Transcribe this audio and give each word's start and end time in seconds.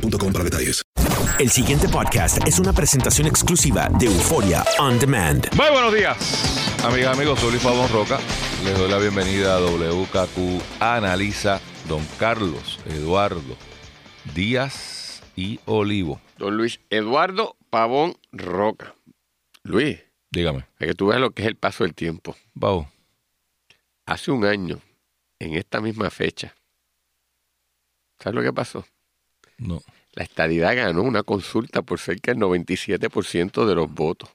boostmobile.com 0.00 0.32
para 0.32 0.44
detalles. 0.44 0.82
El 1.38 1.50
siguiente 1.50 1.88
podcast 1.88 2.46
es 2.46 2.58
una 2.58 2.72
presentación 2.72 3.26
exclusiva 3.26 3.88
de 3.98 4.06
Euforia 4.06 4.64
On 4.78 4.98
Demand. 4.98 5.46
Muy 5.54 5.70
buenos 5.70 5.94
días, 5.94 6.42
amigas 6.84 7.16
amigos. 7.16 7.38
Soy 7.40 7.50
Luis 7.52 7.62
Pablo 7.62 7.86
Roca. 7.88 8.18
Les 8.64 8.76
doy 8.76 8.90
la 8.90 8.98
bienvenida 8.98 9.56
a 9.56 9.60
WKQ 9.60 10.62
Analiza 10.80 11.60
Don 11.88 12.04
Carlos 12.18 12.80
Eduardo 12.86 13.56
Díaz 14.34 15.22
y 15.36 15.60
Olivo. 15.66 16.20
Don 16.38 16.56
Luis 16.56 16.80
Eduardo 16.90 17.56
Pavón 17.70 18.16
Roca. 18.32 18.94
Luis, 19.62 19.98
Dígame. 20.30 20.66
para 20.78 20.88
que 20.90 20.94
tú 20.94 21.06
veas 21.06 21.20
lo 21.20 21.30
que 21.30 21.42
es 21.42 21.48
el 21.48 21.56
paso 21.56 21.84
del 21.84 21.94
tiempo. 21.94 22.36
Bau. 22.54 22.88
Hace 24.06 24.30
un 24.30 24.44
año, 24.44 24.80
en 25.38 25.54
esta 25.54 25.80
misma 25.80 26.10
fecha, 26.10 26.54
¿sabes 28.18 28.34
lo 28.34 28.42
que 28.42 28.52
pasó? 28.52 28.84
No. 29.58 29.82
La 30.12 30.24
estadidad 30.24 30.74
ganó 30.74 31.02
una 31.02 31.22
consulta 31.22 31.82
por 31.82 32.00
cerca 32.00 32.32
del 32.32 32.40
97% 32.40 33.66
de 33.66 33.74
los 33.74 33.92
votos. 33.92 34.30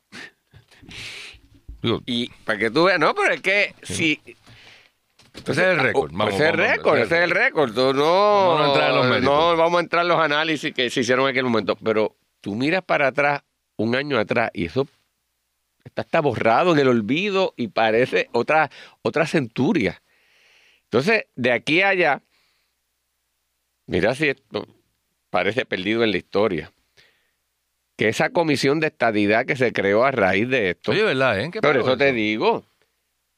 Digo, 1.81 2.01
Y 2.05 2.29
para 2.45 2.59
que 2.59 2.71
tú 2.71 2.85
veas, 2.85 2.99
no, 2.99 3.13
pero 3.13 3.33
es 3.33 3.41
que 3.41 3.75
si... 3.81 4.21
ese 5.33 5.51
es 5.51 5.57
el 5.57 5.79
récord. 5.79 6.11
Pues 6.11 6.17
Vamos, 6.17 6.33
ese 6.35 6.43
es 6.43 6.49
el 6.49 6.57
récord, 6.57 6.97
ese 6.99 7.17
es 7.17 7.23
el 7.23 7.31
récord. 7.31 7.75
No, 7.75 8.55
Vamos 8.55 8.61
a 8.61 8.67
entrar 8.67 8.89
en 8.89 8.95
los 8.95 9.05
méritos. 9.07 9.23
no 9.23 9.57
vamos 9.57 9.77
a 9.77 9.81
entrar 9.81 10.01
en 10.03 10.07
los 10.07 10.19
análisis 10.19 10.73
que 10.73 10.89
se 10.89 11.01
hicieron 11.01 11.25
en 11.25 11.31
aquel 11.31 11.43
momento. 11.43 11.75
Pero 11.75 12.15
tú 12.39 12.55
miras 12.55 12.83
para 12.83 13.07
atrás, 13.07 13.41
un 13.75 13.95
año 13.95 14.17
atrás, 14.19 14.51
y 14.53 14.65
eso 14.65 14.87
está, 15.83 16.03
está 16.03 16.21
borrado 16.21 16.71
en 16.73 16.79
el 16.79 16.87
olvido 16.87 17.53
y 17.57 17.67
parece 17.67 18.29
otra, 18.31 18.69
otra 19.01 19.25
centuria. 19.27 20.01
Entonces, 20.83 21.25
de 21.35 21.51
aquí 21.51 21.81
a 21.81 21.89
allá, 21.89 22.21
mira 23.87 24.15
si 24.15 24.29
esto 24.29 24.65
parece 25.33 25.65
perdido 25.65 26.03
en 26.03 26.11
la 26.11 26.17
historia. 26.17 26.71
Que 27.97 28.07
esa 28.07 28.29
comisión 28.29 28.79
de 28.79 28.87
estadidad 28.87 29.47
que 29.47 29.55
se 29.55 29.73
creó 29.73 30.03
a 30.05 30.11
raíz 30.11 30.47
de 30.47 30.69
esto. 30.69 30.91
Oye, 30.91 31.01
¿verdad? 31.01 31.39
¿eh? 31.39 31.49
¿Qué 31.51 31.59
Por 31.59 31.73
pasó 31.75 31.87
eso 31.89 31.97
te 31.97 32.11
digo, 32.13 32.63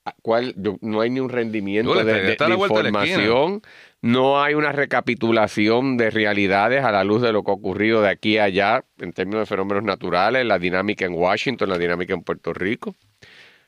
¿a 0.03 0.13
¿cuál, 0.21 0.53
yo- 0.57 0.77
no 0.81 0.99
hay 0.99 1.09
ni 1.09 1.21
un 1.21 1.29
rendimiento 1.29 1.93
de, 2.03 2.21
de- 2.21 2.35
información, 2.53 3.61
no 4.01 4.43
hay 4.43 4.55
una 4.55 4.73
recapitulación 4.73 5.95
de 5.95 6.09
realidades 6.09 6.83
a 6.83 6.91
la 6.91 7.05
luz 7.05 7.21
de 7.21 7.31
lo 7.31 7.43
que 7.43 7.51
ha 7.51 7.53
ocurrido 7.53 8.01
de 8.01 8.09
aquí 8.09 8.37
a 8.37 8.43
allá 8.43 8.83
en 8.99 9.13
términos 9.13 9.41
de 9.43 9.45
fenómenos 9.45 9.83
naturales, 9.83 10.45
la 10.45 10.59
dinámica 10.59 11.05
en 11.05 11.13
Washington, 11.13 11.69
la 11.69 11.77
dinámica 11.77 12.13
en 12.13 12.23
Puerto 12.23 12.51
Rico. 12.53 12.93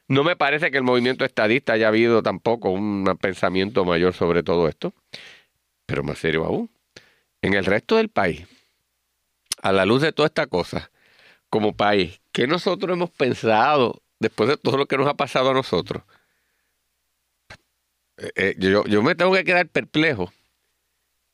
No 0.10 0.26
me 0.26 0.36
parece 0.36 0.70
que 0.70 0.78
el 0.78 0.84
movimiento 0.84 1.24
estadista 1.24 1.74
haya 1.74 1.88
habido 1.88 2.22
tampoco 2.24 2.72
un 2.72 3.06
pensamiento 3.22 3.86
mayor 3.86 4.14
sobre 4.14 4.44
todo 4.44 4.68
esto, 4.68 4.94
pero 5.86 6.04
más 6.04 6.18
serio 6.20 6.44
aún, 6.46 6.70
en 7.48 7.54
el 7.54 7.66
resto 7.66 7.96
del 7.96 8.10
país, 8.10 8.46
a 9.62 9.72
la 9.72 9.86
luz 9.86 10.02
de 10.02 10.12
toda 10.12 10.28
esta 10.28 10.48
cosa, 10.48 10.92
como 11.50 11.76
país, 11.76 12.22
¿qué 12.34 12.46
nosotros 12.46 12.94
hemos 12.94 13.10
pensado 13.10 14.04
después 14.20 14.50
de 14.50 14.58
todo 14.58 14.78
lo 14.78 14.86
que 14.86 14.98
nos 14.98 15.08
ha 15.08 15.16
pasado 15.16 15.52
a 15.52 15.54
nosotros? 15.54 16.04
Eh, 18.18 18.32
eh, 18.36 18.56
yo, 18.58 18.84
yo 18.86 19.02
me 19.02 19.16
tengo 19.16 19.34
que 19.34 19.46
quedar 19.46 19.68
perplejo 19.70 20.34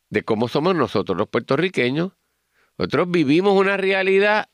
de 0.10 0.24
cómo 0.24 0.48
somos 0.48 0.76
nosotros 0.76 1.18
los 1.18 1.28
puertorriqueños. 1.28 2.12
Nosotros 2.78 3.10
vivimos 3.10 3.60
una 3.60 3.78
realidad 3.78 4.50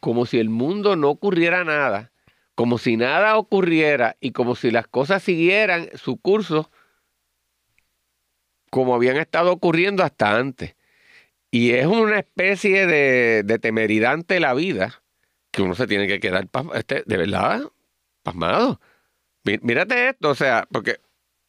como 0.00 0.24
si 0.24 0.38
el 0.38 0.48
mundo 0.48 0.96
no 0.96 1.10
ocurriera 1.10 1.62
nada, 1.62 2.10
como 2.54 2.78
si 2.78 2.96
nada 2.96 3.36
ocurriera 3.36 4.16
y 4.18 4.32
como 4.32 4.56
si 4.56 4.70
las 4.70 4.88
cosas 4.88 5.22
siguieran 5.22 5.90
su 5.94 6.16
curso 6.16 6.70
como 8.72 8.94
habían 8.94 9.18
estado 9.18 9.52
ocurriendo 9.52 10.02
hasta 10.02 10.38
antes. 10.38 10.76
Y 11.50 11.72
es 11.72 11.86
una 11.86 12.18
especie 12.20 12.86
de, 12.86 13.42
de 13.44 13.58
temeridad 13.58 14.14
ante 14.14 14.40
la 14.40 14.54
vida 14.54 15.02
que 15.50 15.60
uno 15.60 15.74
se 15.74 15.86
tiene 15.86 16.08
que 16.08 16.20
quedar, 16.20 16.48
este, 16.74 17.02
de 17.04 17.16
verdad, 17.18 17.70
pasmado. 18.22 18.80
Mí- 19.44 19.58
Mírate 19.60 20.08
esto, 20.08 20.30
o 20.30 20.34
sea, 20.34 20.66
porque 20.72 21.00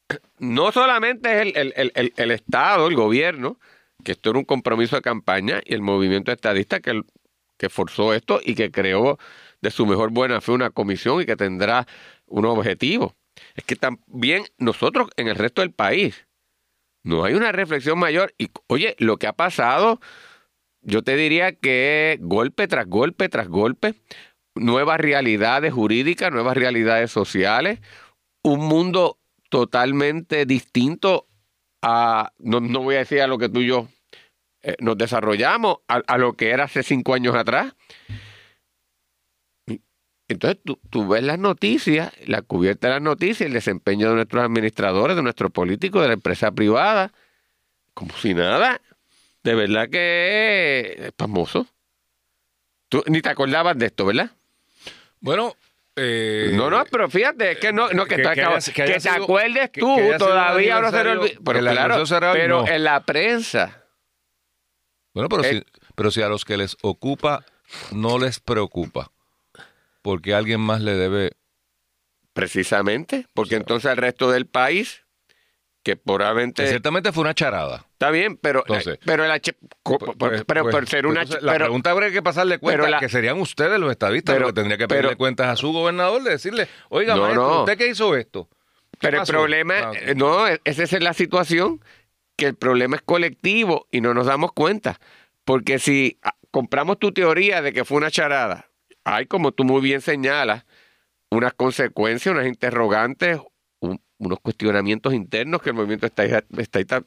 no 0.40 0.74
solamente 0.74 1.32
es 1.34 1.42
el, 1.44 1.58
el- 1.58 1.74
el- 1.78 1.92
el- 1.96 2.14
el 2.18 2.32
Estado, 2.32 2.88
el 2.88 2.96
gobierno, 2.96 3.58
que 4.04 4.12
esto 4.12 4.32
era 4.32 4.40
un 4.40 4.46
compromiso 4.46 4.98
de 4.98 5.02
campaña, 5.02 5.62
y 5.66 5.74
el 5.76 5.82
movimiento 5.82 6.34
estadista 6.34 6.82
que, 6.82 7.04
que 7.58 7.70
forzó 7.70 8.14
esto 8.14 8.42
y 8.44 8.56
que 8.56 8.70
creó 8.70 9.18
de 9.62 9.72
su 9.72 9.86
mejor 9.86 10.12
buena 10.12 10.42
fe 10.42 10.52
una 10.52 10.72
comisión 10.72 11.22
y 11.22 11.26
que 11.26 11.38
tendrá 11.38 11.88
un 12.26 12.46
objetivo. 12.46 13.16
Es 13.56 13.64
que 13.64 13.78
también 13.78 14.44
nosotros 14.58 15.08
en 15.16 15.30
el 15.30 15.36
resto 15.38 15.62
del 15.62 15.72
país 15.72 16.28
no 17.04 17.24
hay 17.24 17.34
una 17.34 17.52
reflexión 17.52 18.00
mayor. 18.00 18.34
Y 18.38 18.50
oye, 18.68 18.96
lo 19.00 19.18
que 19.18 19.28
ha 19.28 19.34
pasado, 19.34 20.00
yo 20.82 21.04
te 21.04 21.16
diría 21.16 21.54
que 21.54 22.18
golpe 22.22 22.68
tras 22.68 22.88
golpe 22.88 23.30
tras 23.30 23.48
golpe, 23.48 23.96
nuevas 24.56 25.00
realidades 25.00 25.74
jurídicas, 25.74 26.32
nuevas 26.32 26.56
realidades 26.56 27.12
sociales, 27.12 27.80
un 28.44 28.66
mundo 28.66 29.20
totalmente 29.50 30.46
distinto 30.46 31.28
a, 31.82 32.32
no, 32.40 32.60
no 32.60 32.82
voy 32.82 32.96
a 32.96 33.00
decir 33.00 33.22
a 33.22 33.28
lo 33.28 33.38
que 33.38 33.50
tú 33.50 33.60
y 33.60 33.68
yo 33.68 33.88
eh, 34.62 34.76
nos 34.80 34.98
desarrollamos, 34.98 35.78
a, 35.88 36.02
a 36.08 36.18
lo 36.18 36.34
que 36.34 36.52
era 36.52 36.64
hace 36.64 36.84
cinco 36.84 37.14
años 37.14 37.36
atrás. 37.36 37.76
Entonces 40.34 40.60
tú, 40.64 40.80
tú 40.90 41.08
ves 41.08 41.24
las 41.24 41.40
noticias, 41.40 42.12
la 42.26 42.42
cubierta 42.42 42.88
de 42.88 42.94
las 42.96 43.02
noticias, 43.02 43.48
el 43.48 43.54
desempeño 43.54 44.10
de 44.10 44.16
nuestros 44.16 44.44
administradores, 44.44 45.16
de 45.16 45.24
nuestros 45.24 45.52
políticos, 45.52 46.02
de 46.02 46.08
la 46.10 46.14
empresa 46.14 46.52
privada, 46.52 47.12
como 47.94 48.16
si 48.18 48.34
nada. 48.34 48.82
De 49.44 49.56
verdad 49.56 49.90
que 49.90 50.96
es 51.00 51.12
pasmoso. 51.14 51.68
Tú 52.90 53.04
ni 53.08 53.22
te 53.22 53.30
acordabas 53.30 53.78
de 53.78 53.88
esto, 53.88 54.06
¿verdad? 54.06 54.32
Bueno, 55.20 55.56
eh, 55.96 56.52
no, 56.56 56.70
no, 56.70 56.84
pero 56.92 57.10
fíjate, 57.10 57.52
es 57.52 57.58
que 57.60 57.72
no, 57.74 57.90
no 57.92 58.06
que, 58.06 58.16
que- 58.18 58.22
que 58.24 58.28
haya- 58.30 58.60
que 58.74 58.82
haya 58.84 58.94
te 58.96 59.00
sido- 59.00 59.24
acuerdes 59.24 59.72
tú, 59.72 59.96
todavía 60.18 60.80
no 60.82 60.92
se 60.92 61.04
le 61.04 61.10
olvida. 61.12 61.40
Pero, 61.44 61.60
claro, 61.60 62.04
pero 62.34 62.62
no. 62.64 62.68
en 62.68 62.84
la 62.84 63.04
prensa, 63.04 63.80
Bueno, 65.14 65.30
pero, 65.30 65.44
Eh. 65.44 65.50
si, 65.64 65.82
pero 65.96 66.10
si 66.10 66.22
a 66.24 66.28
los 66.28 66.44
que 66.46 66.58
les 66.58 66.76
ocupa 66.82 67.46
no 67.92 68.18
les 68.18 68.40
preocupa, 68.40 69.12
porque 70.04 70.36
alguien 70.36 70.62
más 70.62 70.82
le 70.82 70.94
debe. 70.96 71.32
precisamente, 72.34 73.28
porque 73.34 73.56
entonces 73.56 73.92
el 73.92 73.98
resto 73.98 74.32
del 74.32 74.46
país, 74.48 75.04
que 75.84 75.94
que 75.94 75.98
probablemente 75.98 76.66
ciertamente 76.68 77.12
fue 77.12 77.22
una 77.22 77.34
charada. 77.34 77.86
está 77.92 78.10
bien, 78.10 78.38
pero, 78.38 78.62
Entonces, 78.62 78.98
pero 79.06 79.24
Pues- 79.84 80.00
pues- 80.18 80.44
pero 80.48 80.70
por 80.70 80.88
ser 80.88 81.06
una 81.06 81.22
entonces, 81.24 81.44
la 81.44 81.52
pero- 81.54 81.66
pregunta 81.66 81.92
habría 81.92 82.10
que 82.12 82.22
pasarle 82.24 82.58
cuenta 82.58 82.90
la- 82.90 83.00
que 83.00 83.10
serían 83.10 83.38
ustedes 83.40 83.80
los 83.80 83.92
estadistas 83.92 84.34
pero- 84.34 84.46
los 84.46 84.54
que 84.54 84.62
tendría 84.62 84.78
que 84.78 84.88
pedirle 84.88 85.16
cuentas 85.18 85.48
a 85.50 85.56
su 85.58 85.72
gobernador 85.74 86.24
de 86.24 86.32
decirle, 86.32 86.68
oiga, 86.90 87.16
No, 87.16 87.24
maestro, 87.24 87.48
no. 87.50 87.60
¿usted 87.62 87.78
qué 87.78 87.88
hizo 87.88 88.16
esto? 88.16 88.48
¿Qué 88.94 89.10
Pero 89.10 89.22
el 89.22 89.28
problema, 89.28 89.74
Ah, 89.80 89.92
eh, 89.94 90.16
no, 90.16 90.48
e- 90.48 90.62
esa 90.64 90.84
es 90.84 90.92
la 91.04 91.14
situación, 91.14 91.82
que 92.38 92.46
el 92.48 92.56
problema 92.56 92.96
es 92.96 93.02
colectivo 93.04 93.88
y 93.92 94.00
no 94.02 94.14
nos 94.14 94.26
damos 94.26 94.54
cuenta. 94.54 95.00
Porque 95.44 95.78
si 95.80 96.18
ah, 96.24 96.34
compramos 96.50 96.98
tu 96.98 97.12
teoría 97.12 97.62
de 97.62 97.74
que 97.74 97.84
fue 97.86 97.98
una 97.98 98.10
charada, 98.10 98.70
hay, 99.04 99.26
como 99.26 99.52
tú 99.52 99.64
muy 99.64 99.82
bien 99.82 100.02
señalas, 100.02 100.66
unas 101.30 101.54
consecuencias, 101.54 102.34
unas 102.34 102.48
interrogantes, 102.48 103.40
un- 103.80 104.02
unos 104.18 104.40
cuestionamientos 104.40 105.14
internos 105.14 105.62
que 105.62 105.70
el 105.72 105.76
movimiento 105.76 106.06
está, 106.06 106.24
está, 106.26 106.80
está 106.80 107.04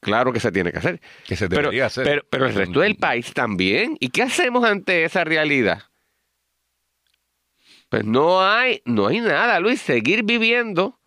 claro 0.00 0.32
que 0.32 0.40
se 0.40 0.52
tiene 0.52 0.72
que 0.72 0.78
hacer. 0.78 1.00
Que 1.26 1.36
se 1.36 1.48
Pero, 1.48 1.62
debería 1.62 1.86
hacer. 1.86 2.04
pero, 2.04 2.22
pero 2.28 2.46
el 2.46 2.54
resto 2.54 2.80
del 2.80 2.96
país 2.96 3.32
también. 3.32 3.96
¿Y 4.00 4.10
qué 4.10 4.22
hacemos 4.22 4.64
ante 4.64 5.04
esa 5.04 5.24
realidad? 5.24 5.82
Pues 7.88 8.04
no 8.04 8.40
hay, 8.46 8.82
no 8.84 9.06
hay 9.08 9.20
nada, 9.20 9.58
Luis, 9.60 9.80
seguir 9.80 10.22
viviendo 10.22 11.00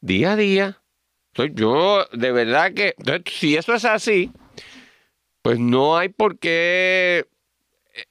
día 0.00 0.32
a 0.32 0.36
día. 0.36 0.82
Entonces, 1.32 1.54
yo, 1.56 2.04
de 2.12 2.32
verdad 2.32 2.72
que, 2.72 2.94
entonces, 2.98 3.34
si 3.34 3.56
eso 3.56 3.74
es 3.74 3.84
así, 3.84 4.30
pues 5.42 5.58
no 5.58 5.96
hay 5.96 6.08
por 6.08 6.38
qué 6.38 7.26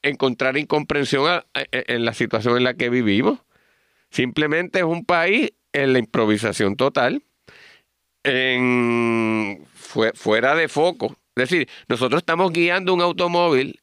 encontrar 0.02 0.58
incomprensión 0.58 1.44
en 1.54 2.06
la 2.06 2.14
situación 2.14 2.58
en 2.58 2.64
la 2.64 2.74
que 2.76 2.90
vivimos. 2.90 3.40
Simplemente 4.10 4.80
es 4.80 4.86
un 4.86 5.06
país 5.06 5.52
en 5.74 5.94
la 5.94 6.00
improvisación 6.00 6.76
total, 6.76 7.24
en 8.24 9.66
fue- 9.74 10.14
fuera 10.14 10.56
de 10.56 10.68
foco. 10.68 11.18
Es 11.36 11.50
decir, 11.50 11.70
nosotros 11.88 12.20
estamos 12.22 12.52
guiando 12.54 12.94
un 12.94 13.02
automóvil 13.02 13.82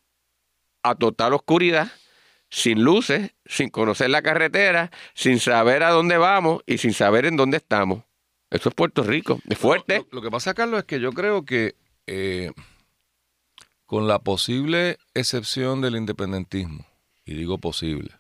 a 0.82 0.94
total 0.94 1.34
oscuridad, 1.34 1.92
sin 2.50 2.82
luces, 2.82 3.32
sin 3.44 3.70
conocer 3.70 4.10
la 4.10 4.22
carretera, 4.22 4.90
sin 5.14 5.38
saber 5.38 5.82
a 5.82 5.90
dónde 5.90 6.16
vamos 6.18 6.62
y 6.66 6.78
sin 6.78 6.92
saber 6.92 7.26
en 7.26 7.36
dónde 7.36 7.58
estamos. 7.58 8.02
Eso 8.50 8.68
es 8.68 8.74
Puerto 8.74 9.02
Rico. 9.02 9.40
Es 9.48 9.56
fuerte. 9.58 9.98
Lo, 10.10 10.16
lo 10.16 10.22
que 10.22 10.30
pasa, 10.30 10.52
Carlos, 10.54 10.80
es 10.80 10.84
que 10.84 11.00
yo 11.00 11.12
creo 11.12 11.44
que 11.44 11.74
eh, 12.06 12.50
con 13.92 14.08
la 14.08 14.20
posible 14.20 14.96
excepción 15.12 15.82
del 15.82 15.96
independentismo, 15.96 16.86
y 17.26 17.34
digo 17.34 17.58
posible, 17.58 18.10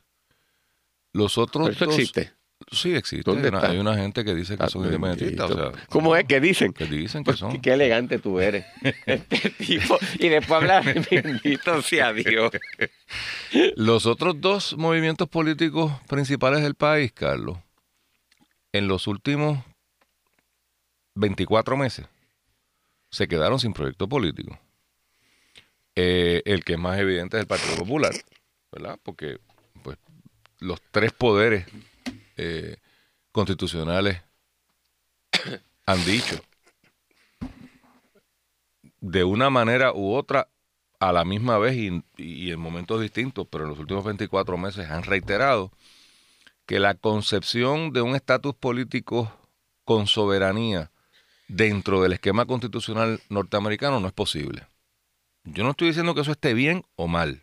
los 1.14 1.38
otros 1.38 1.68
Pero 1.68 1.76
eso 1.76 1.86
dos- 1.86 1.94
existe. 1.98 2.32
Sí, 2.70 2.94
existe. 2.94 3.28
¿Dónde 3.30 3.48
Hay 3.48 3.54
una, 3.54 3.66
hay 3.70 3.78
una 3.78 3.94
gente 3.96 4.22
que 4.22 4.34
dice 4.34 4.58
que 4.58 4.64
Ah, 4.64 4.68
son 4.68 4.84
independentistas. 4.84 5.50
O 5.50 5.56
bendito. 5.56 5.76
sea, 5.78 5.86
¿Cómo 5.88 6.14
es 6.14 6.24
que 6.26 6.40
dicen? 6.42 6.74
que 6.74 6.84
dicen 6.84 7.24
que 7.24 7.32
son. 7.32 7.58
Qué 7.62 7.72
elegante 7.72 8.18
tú 8.18 8.38
eres. 8.38 8.66
Este 9.06 9.48
tipo. 9.50 9.98
Y 10.18 10.28
después 10.28 10.60
hablar, 10.60 10.84
bendito 11.10 11.80
sea 11.80 12.12
Dios. 12.12 12.52
Los 13.76 14.04
otros 14.04 14.42
dos 14.42 14.76
movimientos 14.76 15.26
políticos 15.26 15.90
principales 16.06 16.62
del 16.62 16.74
país, 16.74 17.12
Carlos, 17.12 17.56
en 18.72 18.88
los 18.88 19.06
últimos 19.06 19.58
24 21.14 21.76
meses, 21.78 22.06
se 23.10 23.26
quedaron 23.26 23.58
sin 23.58 23.72
proyecto 23.72 24.06
político. 24.06 24.58
Eh, 25.94 26.42
el 26.46 26.64
que 26.64 26.74
es 26.74 26.78
más 26.78 26.98
evidente 26.98 27.36
es 27.36 27.42
el 27.42 27.46
Partido 27.46 27.76
Popular, 27.76 28.12
¿verdad? 28.70 28.98
Porque 29.02 29.38
pues, 29.82 29.98
los 30.58 30.80
tres 30.90 31.12
poderes 31.12 31.66
eh, 32.36 32.76
constitucionales 33.30 34.22
han 35.86 36.04
dicho 36.04 36.40
de 39.00 39.24
una 39.24 39.50
manera 39.50 39.92
u 39.92 40.14
otra 40.14 40.48
a 41.00 41.12
la 41.12 41.24
misma 41.24 41.58
vez 41.58 41.76
y, 41.76 42.50
en 42.52 42.60
momentos 42.60 43.00
distintos, 43.00 43.46
pero 43.50 43.64
en 43.64 43.70
los 43.70 43.78
últimos 43.80 44.04
24 44.04 44.56
meses 44.56 44.88
han 44.88 45.02
reiterado 45.02 45.72
que 46.64 46.78
la 46.78 46.94
concepción 46.94 47.92
de 47.92 48.02
un 48.02 48.14
estatus 48.14 48.54
político 48.54 49.36
con 49.84 50.06
soberanía 50.06 50.92
dentro 51.48 52.00
del 52.00 52.12
esquema 52.12 52.46
constitucional 52.46 53.20
norteamericano 53.28 53.98
no 53.98 54.06
es 54.06 54.12
posible. 54.12 54.64
Yo 55.44 55.64
no 55.64 55.70
estoy 55.70 55.88
diciendo 55.88 56.14
que 56.14 56.20
eso 56.20 56.32
esté 56.32 56.54
bien 56.54 56.84
o 56.96 57.08
mal. 57.08 57.42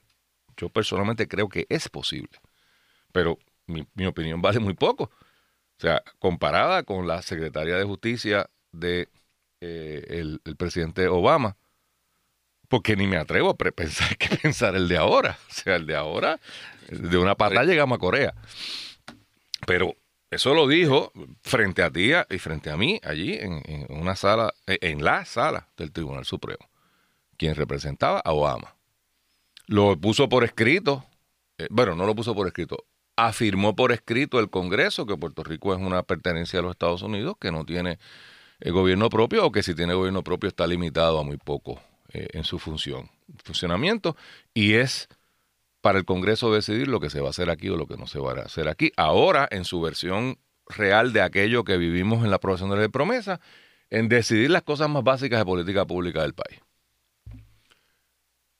Yo 0.57 0.69
personalmente 0.69 1.27
creo 1.27 1.49
que 1.49 1.65
es 1.69 1.89
posible. 1.89 2.39
Pero 3.11 3.37
mi, 3.65 3.87
mi 3.95 4.05
opinión 4.05 4.41
vale 4.41 4.59
muy 4.59 4.73
poco. 4.73 5.05
O 5.05 5.81
sea, 5.81 6.03
comparada 6.19 6.83
con 6.83 7.07
la 7.07 7.21
Secretaría 7.21 7.75
de 7.77 7.85
Justicia 7.85 8.49
de 8.71 9.07
eh, 9.61 10.05
el, 10.09 10.41
el 10.45 10.55
presidente 10.55 11.07
Obama, 11.07 11.57
porque 12.67 12.95
ni 12.95 13.07
me 13.07 13.17
atrevo 13.17 13.49
a 13.49 13.55
pensar 13.75 14.17
que 14.17 14.35
pensar 14.37 14.75
el 14.75 14.87
de 14.87 14.97
ahora. 14.97 15.37
O 15.49 15.53
sea, 15.53 15.75
el 15.75 15.85
de 15.85 15.95
ahora, 15.95 16.39
de 16.89 17.17
una 17.17 17.35
pata 17.35 17.63
llegamos 17.63 17.97
a 17.97 17.99
Corea. 17.99 18.33
Pero 19.65 19.95
eso 20.31 20.53
lo 20.53 20.67
dijo 20.67 21.11
frente 21.41 21.81
a 21.81 21.91
ti 21.91 22.11
y 22.29 22.37
frente 22.37 22.69
a 22.69 22.77
mí, 22.77 22.99
allí 23.03 23.33
en, 23.33 23.61
en 23.65 23.85
una 23.89 24.15
sala, 24.15 24.53
eh, 24.67 24.77
en 24.81 25.03
la 25.03 25.25
sala 25.25 25.69
del 25.75 25.91
Tribunal 25.91 26.25
Supremo, 26.25 26.68
quien 27.39 27.55
representaba 27.55 28.19
a 28.19 28.33
Obama. 28.33 28.75
Lo 29.65 29.99
puso 29.99 30.29
por 30.29 30.43
escrito, 30.43 31.05
eh, 31.57 31.67
bueno, 31.71 31.95
no 31.95 32.05
lo 32.05 32.13
puso 32.13 32.35
por 32.35 32.45
escrito, 32.45 32.85
afirmó 33.15 33.75
por 33.75 33.91
escrito 33.91 34.39
el 34.39 34.49
Congreso 34.49 35.05
que 35.05 35.17
Puerto 35.17 35.43
Rico 35.43 35.73
es 35.73 35.79
una 35.79 36.03
pertenencia 36.03 36.59
a 36.59 36.61
los 36.61 36.71
Estados 36.71 37.01
Unidos, 37.01 37.37
que 37.39 37.51
no 37.51 37.65
tiene 37.65 37.97
eh, 38.59 38.71
gobierno 38.71 39.09
propio 39.09 39.45
o 39.45 39.51
que 39.51 39.63
si 39.63 39.73
tiene 39.73 39.93
gobierno 39.93 40.23
propio 40.23 40.49
está 40.49 40.67
limitado 40.67 41.17
a 41.17 41.23
muy 41.23 41.37
poco 41.37 41.81
eh, 42.11 42.27
en 42.33 42.43
su 42.43 42.59
función, 42.59 43.09
funcionamiento, 43.43 44.17
y 44.53 44.73
es 44.73 45.07
para 45.81 45.97
el 45.97 46.05
Congreso 46.05 46.53
decidir 46.53 46.89
lo 46.89 46.99
que 46.99 47.09
se 47.09 47.21
va 47.21 47.27
a 47.27 47.29
hacer 47.29 47.49
aquí 47.49 47.69
o 47.69 47.77
lo 47.77 47.87
que 47.87 47.95
no 47.95 48.05
se 48.05 48.19
va 48.19 48.33
a 48.33 48.41
hacer 48.41 48.67
aquí. 48.67 48.91
Ahora, 48.97 49.47
en 49.49 49.63
su 49.63 49.79
versión 49.79 50.39
real 50.67 51.13
de 51.13 51.21
aquello 51.21 51.63
que 51.63 51.77
vivimos 51.77 52.23
en 52.25 52.31
la 52.31 52.35
aprobación 52.35 52.69
de 52.69 52.77
la 52.77 52.89
promesa, 52.89 53.39
en 53.89 54.09
decidir 54.09 54.49
las 54.49 54.63
cosas 54.63 54.89
más 54.89 55.03
básicas 55.03 55.39
de 55.39 55.45
política 55.45 55.85
pública 55.85 56.21
del 56.21 56.33
país. 56.33 56.59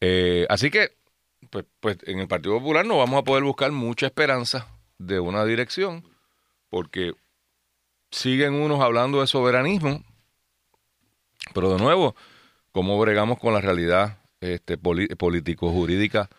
Eh, 0.01 0.45
así 0.49 0.69
que, 0.69 0.91
pues, 1.49 1.65
pues 1.79 1.97
en 2.03 2.19
el 2.19 2.27
Partido 2.27 2.57
Popular 2.57 2.85
no 2.85 2.97
vamos 2.97 3.19
a 3.19 3.23
poder 3.23 3.43
buscar 3.43 3.71
mucha 3.71 4.07
esperanza 4.07 4.67
de 4.97 5.19
una 5.19 5.45
dirección, 5.45 6.03
porque 6.69 7.13
siguen 8.11 8.53
unos 8.53 8.81
hablando 8.81 9.21
de 9.21 9.27
soberanismo, 9.27 10.03
pero 11.53 11.71
de 11.73 11.79
nuevo, 11.79 12.15
¿cómo 12.71 12.99
bregamos 12.99 13.39
con 13.39 13.53
la 13.53 13.61
realidad 13.61 14.19
este, 14.41 14.77
político-jurídica 14.77 16.29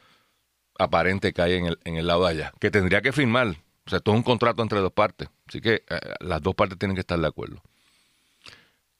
aparente 0.78 1.32
que 1.32 1.42
hay 1.42 1.54
en 1.54 1.66
el, 1.66 1.78
en 1.84 1.96
el 1.96 2.06
lado 2.06 2.24
de 2.24 2.30
allá? 2.30 2.52
Que 2.60 2.70
tendría 2.70 3.02
que 3.02 3.12
firmar. 3.12 3.56
O 3.86 3.90
sea, 3.90 3.98
esto 3.98 4.12
es 4.12 4.16
un 4.16 4.22
contrato 4.22 4.62
entre 4.62 4.78
dos 4.80 4.92
partes. 4.92 5.28
Así 5.48 5.60
que 5.60 5.82
eh, 5.88 6.00
las 6.20 6.40
dos 6.42 6.54
partes 6.54 6.78
tienen 6.78 6.94
que 6.94 7.00
estar 7.00 7.18
de 7.18 7.26
acuerdo. 7.26 7.60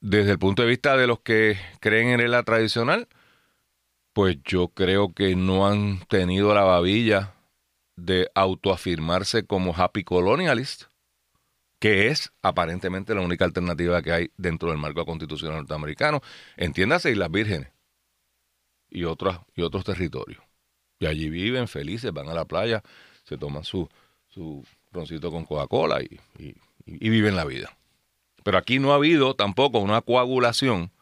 Desde 0.00 0.32
el 0.32 0.38
punto 0.38 0.62
de 0.62 0.68
vista 0.68 0.96
de 0.96 1.06
los 1.06 1.20
que 1.20 1.58
creen 1.78 2.18
en 2.20 2.30
la 2.30 2.42
tradicional, 2.42 3.06
pues 4.20 4.36
yo 4.44 4.68
creo 4.68 5.14
que 5.14 5.34
no 5.34 5.66
han 5.66 6.00
tenido 6.00 6.52
la 6.52 6.60
babilla 6.62 7.32
de 7.96 8.30
autoafirmarse 8.34 9.46
como 9.46 9.74
happy 9.74 10.04
colonialist, 10.04 10.82
que 11.78 12.08
es 12.08 12.30
aparentemente 12.42 13.14
la 13.14 13.22
única 13.22 13.46
alternativa 13.46 14.02
que 14.02 14.12
hay 14.12 14.30
dentro 14.36 14.68
del 14.68 14.76
marco 14.76 15.06
constitucional 15.06 15.60
norteamericano. 15.60 16.20
Entiéndase, 16.58 17.12
Islas 17.12 17.30
Vírgenes 17.30 17.72
y, 18.90 19.04
otras, 19.04 19.40
y 19.56 19.62
otros 19.62 19.84
territorios. 19.84 20.44
Y 20.98 21.06
allí 21.06 21.30
viven 21.30 21.66
felices, 21.66 22.12
van 22.12 22.28
a 22.28 22.34
la 22.34 22.44
playa, 22.44 22.82
se 23.24 23.38
toman 23.38 23.64
su, 23.64 23.88
su 24.28 24.62
roncito 24.92 25.30
con 25.30 25.46
Coca-Cola 25.46 26.02
y- 26.02 26.20
y 26.84 27.08
viven 27.08 27.36
la 27.36 27.46
vida. 27.46 27.74
Pero 28.44 28.58
aquí 28.58 28.80
no 28.80 28.92
ha 28.92 28.96
habido 28.96 29.34
tampoco 29.34 29.78
una 29.78 30.02
coagulación 30.02 30.92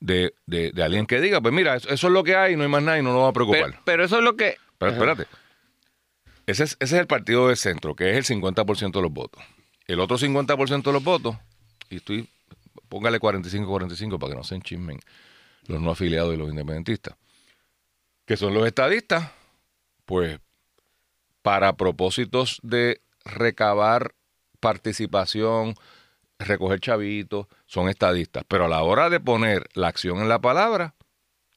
de, 0.00 0.34
de- 0.46 0.70
de 0.72 0.82
alguien 0.82 1.06
que 1.06 1.20
diga, 1.20 1.40
pues 1.40 1.52
mira, 1.54 1.76
eso, 1.76 1.88
eso 1.88 2.06
es 2.06 2.12
lo 2.12 2.22
que 2.24 2.36
hay, 2.36 2.56
no 2.56 2.62
hay 2.62 2.68
más 2.68 2.82
nada 2.82 2.98
y 2.98 3.02
no 3.02 3.08
nos 3.10 3.16
vamos 3.18 3.30
a 3.30 3.32
preocupar. 3.32 3.70
Pero, 3.70 3.82
pero 3.84 4.04
eso 4.04 4.18
es 4.18 4.24
lo 4.24 4.36
que. 4.36 4.56
Pero 4.78 4.92
espérate. 4.92 5.26
Ese 6.46 6.64
es, 6.64 6.76
ese 6.80 6.94
es 6.96 7.00
el 7.00 7.06
partido 7.06 7.48
del 7.48 7.56
centro, 7.56 7.94
que 7.94 8.16
es 8.16 8.30
el 8.30 8.40
50% 8.40 8.92
de 8.92 9.02
los 9.02 9.12
votos. 9.12 9.42
El 9.86 10.00
otro 10.00 10.16
50% 10.18 10.82
de 10.82 10.92
los 10.92 11.04
votos, 11.04 11.36
y 11.90 11.96
estoy, 11.96 12.28
póngale 12.88 13.18
45-45 13.20 14.18
para 14.18 14.32
que 14.32 14.36
no 14.38 14.44
se 14.44 14.54
enchismen 14.54 14.98
los 15.66 15.80
no 15.80 15.90
afiliados 15.90 16.34
y 16.34 16.38
los 16.38 16.48
independentistas, 16.48 17.14
que 18.24 18.36
son 18.36 18.54
los 18.54 18.66
estadistas, 18.66 19.30
pues 20.06 20.38
para 21.42 21.76
propósitos 21.76 22.60
de 22.62 23.00
recabar 23.24 24.14
participación, 24.60 25.74
recoger 26.38 26.80
chavitos, 26.80 27.46
son 27.66 27.88
estadistas. 27.88 28.44
Pero 28.46 28.66
a 28.66 28.68
la 28.68 28.82
hora 28.82 29.10
de 29.10 29.20
poner 29.20 29.68
la 29.74 29.88
acción 29.88 30.18
en 30.18 30.28
la 30.28 30.40
palabra, 30.40 30.94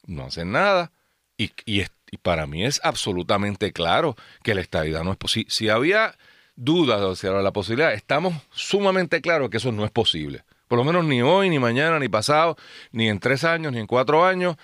no 0.06 0.24
hacen 0.24 0.52
nada. 0.52 0.92
Y, 1.36 1.52
y 1.66 1.84
para 2.18 2.46
mí 2.46 2.64
es 2.64 2.80
absolutamente 2.84 3.72
claro 3.72 4.16
que 4.42 4.54
la 4.54 4.60
estadidad 4.60 5.02
no 5.02 5.12
es 5.12 5.16
posible. 5.16 5.50
Si 5.50 5.68
había 5.68 6.16
dudas 6.56 7.24
era 7.24 7.42
la 7.42 7.52
posibilidad, 7.52 7.92
estamos 7.92 8.34
sumamente 8.50 9.20
claros 9.20 9.50
que 9.50 9.56
eso 9.56 9.72
no 9.72 9.84
es 9.84 9.90
posible. 9.90 10.44
Por 10.68 10.78
lo 10.78 10.84
menos 10.84 11.04
ni 11.04 11.22
hoy, 11.22 11.50
ni 11.50 11.58
mañana, 11.58 11.98
ni 11.98 12.08
pasado, 12.08 12.56
ni 12.92 13.08
en 13.08 13.18
tres 13.18 13.44
años, 13.44 13.72
ni 13.72 13.78
en 13.78 13.86
cuatro 13.86 14.24
años. 14.24 14.56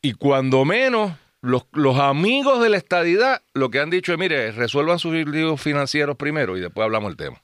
Y 0.00 0.14
cuando 0.14 0.64
menos, 0.64 1.12
los, 1.40 1.66
los 1.72 1.98
amigos 1.98 2.62
de 2.62 2.70
la 2.70 2.76
estadidad 2.76 3.42
lo 3.52 3.70
que 3.70 3.80
han 3.80 3.90
dicho 3.90 4.12
es, 4.12 4.18
mire, 4.18 4.52
resuelvan 4.52 4.98
sus 4.98 5.12
líos 5.12 5.60
financieros 5.60 6.16
primero 6.16 6.56
y 6.56 6.60
después 6.60 6.84
hablamos 6.84 7.10
el 7.10 7.16
tema. 7.16 7.42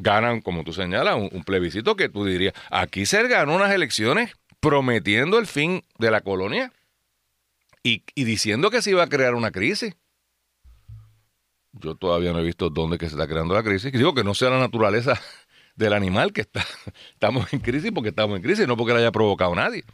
Ganan, 0.00 0.40
como 0.40 0.64
tú 0.64 0.72
señalas, 0.72 1.16
un, 1.16 1.44
plebiscito 1.44 1.94
que 1.94 2.08
tú 2.08 2.24
dirías, 2.24 2.54
aquí 2.70 3.04
se 3.04 3.26
ganó 3.28 3.54
unas 3.54 3.70
elecciones 3.70 4.34
prometiendo 4.58 5.38
el 5.38 5.46
fin 5.46 5.84
de 5.98 6.10
la 6.10 6.22
colonia 6.22 6.72
y, 7.82 8.02
y 8.14 8.24
diciendo 8.24 8.70
que 8.70 8.80
se 8.80 8.90
iba 8.90 9.02
a 9.02 9.08
crear 9.08 9.34
una 9.34 9.50
crisis. 9.50 9.94
Yo 11.72 11.94
todavía 11.96 12.32
no 12.32 12.40
he 12.40 12.42
visto 12.42 12.70
dónde 12.70 12.96
que 12.96 13.06
se 13.06 13.14
está 13.14 13.28
creando 13.28 13.54
la 13.54 13.62
crisis. 13.62 13.92
Digo 13.92 14.14
que 14.14 14.24
no 14.24 14.34
sea 14.34 14.48
la 14.50 14.58
naturaleza 14.58 15.20
del 15.76 15.92
animal 15.92 16.32
que 16.32 16.40
está. 16.40 16.64
Estamos 17.12 17.52
en 17.52 17.60
crisis 17.60 17.92
porque 17.92 18.08
estamos 18.08 18.36
en 18.36 18.42
crisis, 18.42 18.66
no 18.66 18.76
porque 18.76 18.94
la 18.94 19.00
haya 19.00 19.12
provocado 19.12 19.54
nadie. 19.54 19.84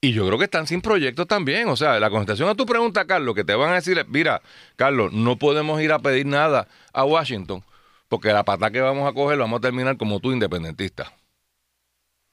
Y 0.00 0.12
yo 0.12 0.24
creo 0.26 0.38
que 0.38 0.44
están 0.44 0.68
sin 0.68 0.80
proyectos 0.80 1.26
también. 1.26 1.68
O 1.68 1.76
sea, 1.76 1.98
la 1.98 2.10
contestación 2.10 2.48
a 2.48 2.54
tu 2.54 2.66
pregunta, 2.66 3.04
Carlos, 3.06 3.34
que 3.34 3.42
te 3.42 3.54
van 3.56 3.72
a 3.72 3.74
decir, 3.76 4.04
mira, 4.08 4.42
Carlos, 4.76 5.12
no 5.12 5.36
podemos 5.36 5.80
ir 5.80 5.90
a 5.90 5.98
pedir 5.98 6.26
nada 6.26 6.68
a 6.92 7.04
Washington 7.04 7.64
porque 8.08 8.32
la 8.32 8.44
pata 8.44 8.70
que 8.70 8.80
vamos 8.80 9.08
a 9.08 9.12
coger 9.12 9.38
vamos 9.38 9.58
a 9.58 9.60
terminar 9.60 9.96
como 9.96 10.20
tú, 10.20 10.32
independentista. 10.32 11.12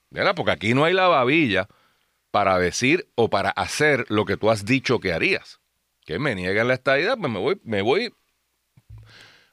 ¿Verdad? 0.10 0.36
Porque 0.36 0.52
aquí 0.52 0.74
no 0.74 0.86
hay 0.86 0.94
la 0.94 1.08
babilla 1.08 1.68
para 2.32 2.58
decir 2.60 3.08
o 3.16 3.30
para 3.30 3.50
hacer 3.50 4.06
lo 4.10 4.26
que 4.26 4.38
tú 4.38 4.50
has 4.50 4.66
dicho 4.66 5.00
que 5.00 5.14
harías. 5.14 5.60
Que 6.06 6.20
me 6.20 6.36
niegan 6.36 6.68
la 6.68 6.74
estadidad, 6.74 7.18
pues 7.18 7.32
me 7.32 7.40
voy, 7.40 7.60
me 7.64 7.82
voy 7.82 8.14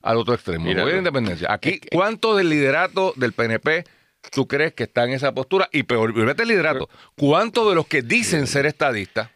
al 0.03 0.17
otro 0.17 0.35
extremo. 0.35 0.65
me 0.65 0.75
voy 0.75 0.91
a 0.91 0.95
la 0.95 0.99
independencia. 0.99 1.53
Aquí, 1.53 1.81
¿cuánto 1.93 2.37
del 2.37 2.49
liderato 2.49 3.13
del 3.17 3.33
PNP 3.33 3.85
tú 4.33 4.47
crees 4.47 4.75
que 4.75 4.85
está 4.85 5.05
en 5.05 5.11
esa 5.11 5.33
postura? 5.33 5.69
Y 5.73 5.85
peor, 5.85 6.13
vete 6.13 6.43
el 6.43 6.49
liderato. 6.49 6.89
¿Cuántos 7.17 7.69
de 7.69 7.75
los 7.75 7.87
que 7.87 8.03
dicen 8.03 8.47
ser 8.47 8.67
estadistas, 8.67 9.31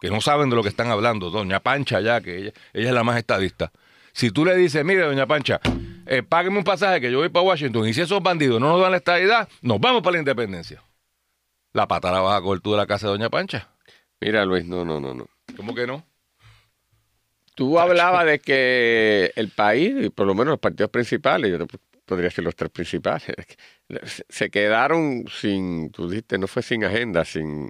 que 0.00 0.10
no 0.10 0.20
saben 0.20 0.50
de 0.50 0.56
lo 0.56 0.62
que 0.62 0.68
están 0.68 0.88
hablando, 0.88 1.30
doña 1.30 1.60
Pancha 1.60 2.00
ya, 2.00 2.20
que 2.20 2.38
ella, 2.38 2.52
ella 2.72 2.88
es 2.88 2.94
la 2.94 3.04
más 3.04 3.18
estadista, 3.18 3.72
si 4.12 4.30
tú 4.30 4.44
le 4.44 4.56
dices, 4.56 4.84
mire, 4.84 5.02
doña 5.02 5.26
Pancha, 5.26 5.60
eh, 6.10 6.22
págueme 6.22 6.58
un 6.58 6.64
pasaje 6.64 7.00
que 7.00 7.10
yo 7.10 7.18
voy 7.18 7.28
para 7.28 7.44
Washington 7.46 7.86
y 7.88 7.94
si 7.94 8.00
esos 8.02 8.22
bandidos 8.22 8.60
no 8.60 8.68
nos 8.70 8.80
dan 8.82 8.90
la 8.90 8.96
estadidad, 8.98 9.48
nos 9.62 9.80
vamos 9.80 10.02
para 10.02 10.12
la 10.14 10.18
independencia. 10.18 10.82
La 11.72 11.86
pata 11.86 12.10
la 12.10 12.20
vas 12.20 12.38
a 12.38 12.42
coger 12.42 12.60
tú 12.60 12.72
de 12.72 12.76
la 12.78 12.86
casa 12.86 13.06
de 13.06 13.12
doña 13.12 13.30
Pancha. 13.30 13.68
Mira, 14.20 14.44
Luis, 14.44 14.64
no, 14.64 14.84
no, 14.84 15.00
no, 15.00 15.14
no. 15.14 15.26
¿Cómo 15.56 15.74
que 15.74 15.86
no? 15.86 16.04
Tú 17.54 17.78
hablabas 17.78 18.26
de 18.26 18.38
que 18.38 19.32
el 19.36 19.50
país, 19.50 19.94
y 20.06 20.10
por 20.10 20.26
lo 20.26 20.34
menos 20.34 20.52
los 20.52 20.58
partidos 20.58 20.90
principales, 20.90 21.50
yo 21.50 21.66
podría 22.06 22.28
decir 22.28 22.42
los 22.44 22.56
tres 22.56 22.70
principales, 22.70 23.24
se 24.28 24.50
quedaron 24.50 25.24
sin, 25.30 25.90
tú 25.90 26.08
dijiste, 26.08 26.38
no 26.38 26.46
fue 26.46 26.62
sin 26.62 26.84
agenda, 26.84 27.24
sin... 27.24 27.68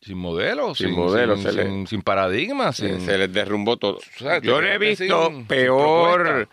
Sin 0.00 0.16
modelo, 0.16 0.76
Sin 0.76 0.88
sin, 0.90 0.96
modelo, 0.96 1.36
sin, 1.36 1.50
sin- 1.52 1.86
sin 1.88 2.02
paradigma. 2.02 2.72
Se 2.72 3.18
les 3.18 3.32
derrumbó 3.32 3.76
todo. 3.78 3.98
sea, 4.16 4.40
Yo 4.40 4.60
no 4.60 4.66
he 4.68 4.78
te 4.78 4.78
visto 4.78 5.32
peor, 5.48 6.48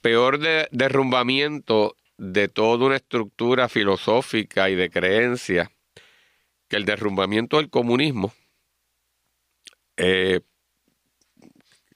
peor 0.00 0.38
de- 0.38 0.68
derrumbamiento 0.72 1.96
de 2.18 2.48
toda 2.48 2.86
una 2.86 2.96
estructura 2.96 3.68
filosófica 3.68 4.68
y 4.70 4.74
de 4.74 4.90
creencia 4.90 5.70
que 6.68 6.76
el 6.76 6.84
derrumbamiento 6.84 7.56
del 7.56 7.70
comunismo, 7.70 8.32
eh, 9.96 10.40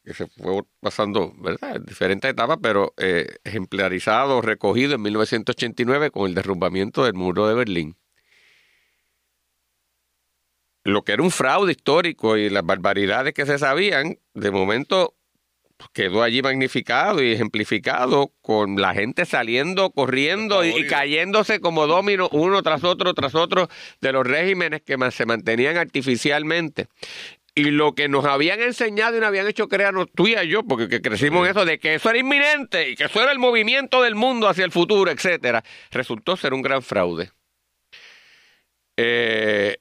que 0.05 0.13
se 0.15 0.27
fue 0.27 0.63
pasando, 0.81 1.33
¿verdad? 1.39 1.77
En 1.77 1.87
diferentes 1.87 2.31
etapas, 2.31 2.59
pero 2.61 2.93
eh, 2.99 3.37
ejemplarizado, 3.45 4.43
recogido 4.43 4.95
en 4.95 5.03
1989 5.03 6.11
con 6.11 6.29
el 6.29 6.35
derrumbamiento 6.35 7.05
del 7.05 7.15
muro 7.15 7.47
de 7.49 7.55
Berlín 7.55 7.97
lo 10.85 11.03
que 11.03 11.13
era 11.13 11.23
un 11.23 11.31
fraude 11.31 11.73
histórico 11.73 12.37
y 12.37 12.51
las 12.51 12.65
barbaridades 12.65 13.33
que 13.35 13.47
se 13.47 13.59
sabían, 13.59 14.19
de 14.35 14.51
momento 14.51 15.15
quedó 15.93 16.23
allí 16.23 16.43
magnificado 16.43 17.23
y 17.23 17.33
ejemplificado 17.33 18.33
con 18.41 18.81
la 18.81 18.95
gente 18.95 19.27
saliendo, 19.27 19.91
corriendo 19.91 20.65
y, 20.65 20.71
y 20.71 20.87
cayéndose 20.87 21.61
como 21.61 21.87
dominos 21.87 22.29
uno 22.33 22.63
tras 22.63 22.85
otro, 22.85 23.15
tras 23.15 23.35
otro 23.35 23.69
de 24.01 24.13
los 24.13 24.27
regímenes 24.27 24.83
que 24.83 24.97
se 25.11 25.27
mantenían 25.27 25.77
artificialmente. 25.77 26.87
Y 27.57 27.71
lo 27.71 27.95
que 27.95 28.09
nos 28.09 28.25
habían 28.25 28.61
enseñado 28.61 29.17
y 29.17 29.21
nos 29.21 29.29
habían 29.29 29.47
hecho 29.47 29.69
creernos 29.69 30.09
tú 30.13 30.27
y 30.27 30.35
yo, 30.49 30.65
porque 30.65 30.89
que 30.89 31.01
crecimos 31.01 31.45
en 31.45 31.53
eso 31.53 31.65
de 31.65 31.79
que 31.79 31.95
eso 31.95 32.11
era 32.11 32.19
inminente 32.19 32.91
y 32.91 32.97
que 32.97 33.05
eso 33.05 33.23
era 33.23 33.31
el 33.31 33.39
movimiento 33.39 34.03
del 34.03 34.17
mundo 34.17 34.49
hacia 34.49 34.65
el 34.65 34.73
futuro, 34.73 35.11
etcétera, 35.11 35.63
resultó 35.93 36.37
ser 36.37 36.53
un 36.53 36.63
gran 36.63 36.83
fraude. 36.83 37.31
Eh, 38.97 39.77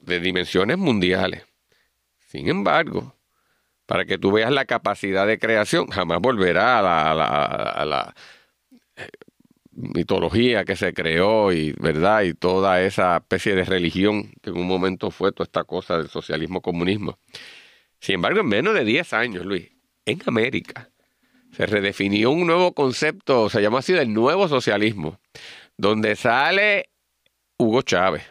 de 0.00 0.20
dimensiones 0.20 0.78
mundiales. 0.78 1.44
Sin 2.28 2.48
embargo, 2.48 3.16
para 3.86 4.04
que 4.04 4.18
tú 4.18 4.32
veas 4.32 4.52
la 4.52 4.64
capacidad 4.64 5.26
de 5.26 5.38
creación, 5.38 5.88
jamás 5.88 6.20
volverá 6.20 6.78
a 6.78 7.84
la, 7.84 8.14
eh, 8.96 9.08
mitología 9.72 10.64
que 10.64 10.76
se 10.76 10.92
creó 10.92 11.52
y 11.52 11.72
verdad 11.72 12.22
y 12.22 12.34
toda 12.34 12.82
esa 12.82 13.16
especie 13.16 13.54
de 13.54 13.64
religión 13.64 14.32
que 14.42 14.50
en 14.50 14.58
un 14.58 14.66
momento 14.66 15.10
fue 15.10 15.32
toda 15.32 15.44
esta 15.44 15.64
cosa 15.64 15.98
del 15.98 16.08
socialismo 16.08 16.60
comunismo. 16.60 17.18
Sin 18.00 18.16
embargo, 18.16 18.40
en 18.40 18.48
menos 18.48 18.74
de 18.74 18.84
10 18.84 19.12
años, 19.14 19.46
Luis, 19.46 19.70
en 20.04 20.20
América 20.26 20.90
se 21.52 21.66
redefinió 21.66 22.30
un 22.30 22.46
nuevo 22.46 22.72
concepto, 22.72 23.48
se 23.50 23.60
llama 23.60 23.80
así 23.80 23.92
del 23.92 24.12
nuevo 24.12 24.48
socialismo, 24.48 25.20
donde 25.76 26.16
sale 26.16 26.90
Hugo 27.58 27.82
Chávez. 27.82 28.24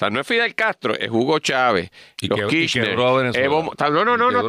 O 0.00 0.02
sea, 0.02 0.08
no 0.08 0.20
es 0.20 0.26
Fidel 0.26 0.54
Castro, 0.54 0.94
es 0.96 1.10
Hugo 1.10 1.40
Chávez. 1.40 1.90
Y 2.22 2.28
los 2.28 2.38
que- 2.38 2.44
y 2.46 2.48
Kirchner. 2.48 2.96
Evo- 3.44 3.74
no, 3.90 4.04
no, 4.04 4.16
no, 4.16 4.30
Y 4.30 4.32
no, 4.32 4.40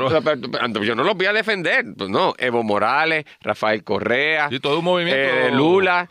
yo 0.86 0.96
no 0.96 1.04
los 1.04 1.16
voy 1.18 1.26
a 1.26 1.34
defender. 1.34 1.84
Pues 1.98 2.10
no, 2.10 2.34
Evo 2.38 2.64
Morales, 2.64 3.26
Rafael 3.42 3.84
Correa, 3.84 4.50
todo 4.62 4.80
un 4.80 4.86
movimiento... 4.86 5.22
eh, 5.48 5.52
Lula. 5.52 6.10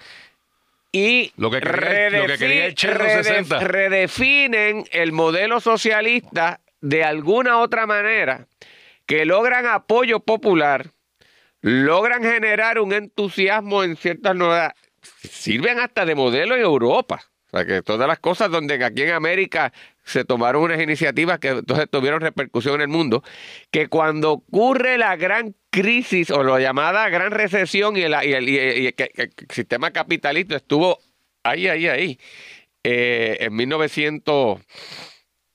Y 0.92 1.32
Lo 1.38 1.50
que 1.50 1.60
quería- 1.60 2.10
lo 2.20 2.26
que 2.26 2.36
quería 2.36 2.66
el 2.66 2.74
Che 2.74 2.88
en 2.90 2.98
los 2.98 3.06
redefi- 3.06 3.22
60. 3.22 3.60
redefinen 3.60 4.84
el 4.92 5.12
modelo 5.12 5.60
socialista 5.60 6.60
de 6.82 7.04
alguna 7.04 7.60
otra 7.60 7.86
manera 7.86 8.46
que 9.06 9.24
logran 9.24 9.64
apoyo 9.66 10.20
popular, 10.20 10.90
logran 11.62 12.22
generar 12.22 12.78
un 12.78 12.92
entusiasmo 12.92 13.84
en 13.84 13.96
ciertas 13.96 14.36
novedades, 14.36 14.74
sirven 15.22 15.78
hasta 15.78 16.04
de 16.04 16.14
modelo 16.14 16.56
en 16.56 16.60
Europa. 16.62 17.22
O 17.52 17.56
sea, 17.56 17.66
que 17.66 17.82
todas 17.82 18.06
las 18.06 18.18
cosas 18.20 18.50
donde 18.50 18.82
aquí 18.84 19.02
en 19.02 19.10
América 19.10 19.72
se 20.04 20.24
tomaron 20.24 20.62
unas 20.62 20.80
iniciativas 20.80 21.38
que 21.38 21.48
entonces 21.48 21.88
tuvieron 21.90 22.20
repercusión 22.20 22.76
en 22.76 22.82
el 22.82 22.88
mundo, 22.88 23.22
que 23.70 23.88
cuando 23.88 24.32
ocurre 24.32 24.98
la 24.98 25.16
gran 25.16 25.54
crisis 25.70 26.30
o 26.30 26.42
la 26.44 26.60
llamada 26.60 27.08
gran 27.08 27.30
recesión 27.32 27.96
y 27.96 28.02
el, 28.02 28.12
y 28.24 28.32
el- 28.32 28.48
y 28.48 28.58
el- 28.58 28.78
y 28.78 28.86
el- 28.86 28.94
el 29.16 29.30
sistema 29.50 29.90
capitalista 29.90 30.56
estuvo 30.56 30.98
ahí, 31.42 31.66
ahí, 31.68 31.86
ahí, 31.88 32.18
eh, 32.84 33.36
en 33.40 33.54
1900... 33.54 34.60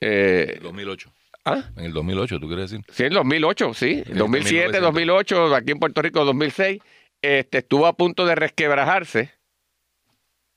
eh, 0.00 0.58
2008. 0.62 1.12
¿ah? 1.44 1.64
En 1.76 1.84
el 1.86 1.92
2008, 1.92 2.38
¿tú 2.40 2.46
quieres 2.48 2.70
decir? 2.70 2.84
Sí, 2.92 3.04
en 3.04 3.12
2008, 3.12 3.74
sí. 3.74 4.02
En 4.06 4.18
2007, 4.18 4.80
1900. 4.80 4.82
2008, 4.82 5.54
aquí 5.54 5.72
en 5.72 5.78
Puerto 5.78 6.02
Rico 6.02 6.24
2006, 6.24 6.80
este, 7.22 7.58
estuvo 7.58 7.86
a 7.86 7.94
punto 7.96 8.26
de 8.26 8.34
resquebrajarse. 8.34 9.32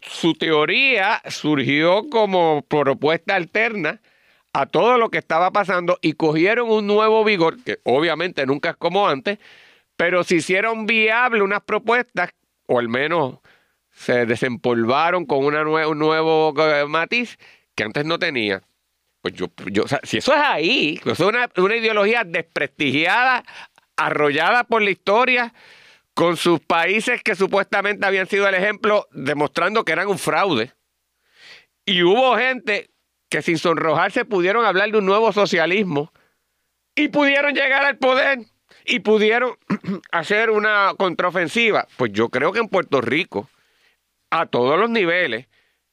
Su 0.09 0.33
teoría 0.33 1.21
surgió 1.29 2.09
como 2.09 2.63
propuesta 2.67 3.35
alterna 3.35 4.01
a 4.53 4.65
todo 4.65 4.97
lo 4.97 5.09
que 5.11 5.19
estaba 5.19 5.51
pasando 5.51 5.99
y 6.01 6.13
cogieron 6.13 6.71
un 6.71 6.87
nuevo 6.87 7.23
vigor, 7.23 7.63
que 7.63 7.77
obviamente 7.83 8.43
nunca 8.47 8.71
es 8.71 8.75
como 8.75 9.07
antes, 9.07 9.37
pero 9.95 10.23
se 10.23 10.37
hicieron 10.37 10.87
viable 10.87 11.43
unas 11.43 11.61
propuestas, 11.61 12.31
o 12.65 12.79
al 12.79 12.89
menos 12.89 13.37
se 13.91 14.25
desempolvaron 14.25 15.27
con 15.27 15.45
una 15.45 15.61
nue- 15.63 15.87
un 15.87 15.99
nuevo 15.99 16.55
eh, 16.57 16.85
matiz 16.87 17.37
que 17.75 17.83
antes 17.83 18.03
no 18.03 18.17
tenía. 18.17 18.63
Pues 19.21 19.35
yo, 19.35 19.47
yo 19.71 19.83
o 19.83 19.87
sea, 19.87 19.99
si 20.01 20.17
eso 20.17 20.33
es 20.33 20.39
ahí, 20.41 20.99
eso 21.01 21.11
es 21.11 21.19
una, 21.19 21.49
una 21.57 21.75
ideología 21.75 22.23
desprestigiada, 22.23 23.43
arrollada 23.95 24.63
por 24.63 24.81
la 24.81 24.89
historia, 24.89 25.53
con 26.19 26.35
sus 26.35 26.59
países 26.59 27.23
que 27.23 27.33
supuestamente 27.33 28.05
habían 28.05 28.27
sido 28.27 28.45
el 28.45 28.53
ejemplo, 28.53 29.07
demostrando 29.11 29.85
que 29.85 29.93
eran 29.93 30.09
un 30.09 30.19
fraude. 30.19 30.73
Y 31.85 32.03
hubo 32.03 32.35
gente 32.35 32.89
que 33.29 33.41
sin 33.41 33.57
sonrojarse 33.57 34.25
pudieron 34.25 34.65
hablar 34.65 34.91
de 34.91 34.97
un 34.97 35.05
nuevo 35.05 35.31
socialismo 35.31 36.11
y 36.93 37.07
pudieron 37.07 37.53
llegar 37.53 37.85
al 37.85 37.97
poder 37.99 38.39
y 38.83 38.99
pudieron 38.99 39.55
hacer 40.11 40.49
una 40.49 40.91
contraofensiva. 40.97 41.87
Pues 41.95 42.11
yo 42.11 42.27
creo 42.27 42.51
que 42.51 42.59
en 42.59 42.67
Puerto 42.67 42.99
Rico, 42.99 43.49
a 44.29 44.45
todos 44.45 44.77
los 44.77 44.89
niveles, 44.89 45.47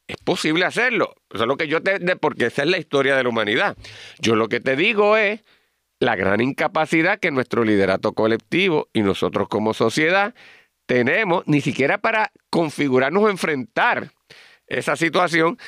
es 0.09 0.17
posible 0.25 0.65
hacerlo. 0.65 1.15
Eso 1.31 1.45
es 1.45 1.49
lo 1.49 1.57
que 1.57 1.69
yo 1.69 1.85
te, 1.85 2.01
porque 2.17 2.47
esa 2.47 2.65
es 2.65 2.69
la 2.69 2.79
historia 2.79 3.15
de 3.15 3.23
la 3.23 3.29
humanidad. 3.29 3.77
Yo 4.19 4.35
lo 4.35 4.49
que 4.49 4.59
te 4.59 4.75
digo 4.75 5.17
es 5.17 5.45
la 5.99 6.15
gran 6.17 6.41
incapacidad 6.41 7.19
que 7.19 7.31
nuestro 7.31 7.65
liderato 7.65 8.13
colectivo 8.13 8.89
y 8.93 9.03
nosotros 9.03 9.49
como 9.49 9.75
sociedad 9.75 10.35
tenemos, 10.87 11.43
ni 11.47 11.61
siquiera 11.61 11.99
para 11.99 12.33
configurarnos 12.51 13.25
o 13.25 13.29
enfrentar 13.31 14.13
esa 14.67 14.95
situación 14.97 15.59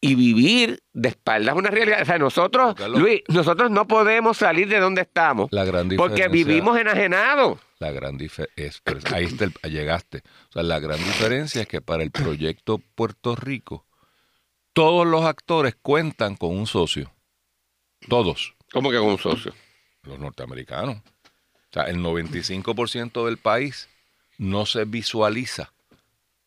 y 0.00 0.16
vivir 0.16 0.82
de 0.92 1.10
espaldas 1.10 1.54
a 1.54 1.58
una 1.58 1.70
realidad. 1.70 2.02
O 2.02 2.04
sea, 2.04 2.18
nosotros, 2.18 2.74
Carlos. 2.74 3.00
Luis, 3.00 3.22
nosotros 3.28 3.70
no 3.70 3.86
podemos 3.86 4.36
salir 4.36 4.68
de 4.68 4.80
donde 4.80 5.02
estamos 5.02 5.48
La 5.52 5.64
gran 5.64 5.88
porque 5.96 6.28
vivimos 6.28 6.76
enajenados. 6.76 7.60
La 7.78 7.92
gran 7.92 8.18
diferencia, 8.18 8.74
ahí 9.14 9.24
está 9.24 9.44
el- 9.44 9.54
llegaste. 9.72 10.22
O 10.48 10.52
sea, 10.52 10.62
la 10.64 10.80
gran 10.80 10.98
diferencia 10.98 11.62
es 11.62 11.68
que 11.68 11.80
para 11.80 12.02
el 12.02 12.10
proyecto 12.10 12.78
Puerto 12.78 13.36
Rico, 13.36 13.86
todos 14.72 15.06
los 15.06 15.24
actores 15.24 15.76
cuentan 15.80 16.36
con 16.36 16.50
un 16.56 16.66
socio. 16.66 17.12
Todos. 18.08 18.56
¿Cómo 18.72 18.90
que 18.90 18.98
con 18.98 19.08
un 19.08 19.18
socio? 19.18 19.54
Los 20.04 20.18
norteamericanos. 20.18 20.96
O 20.96 21.72
sea, 21.72 21.84
el 21.84 21.98
95% 21.98 23.24
del 23.26 23.38
país 23.38 23.88
no 24.38 24.66
se 24.66 24.84
visualiza 24.84 25.72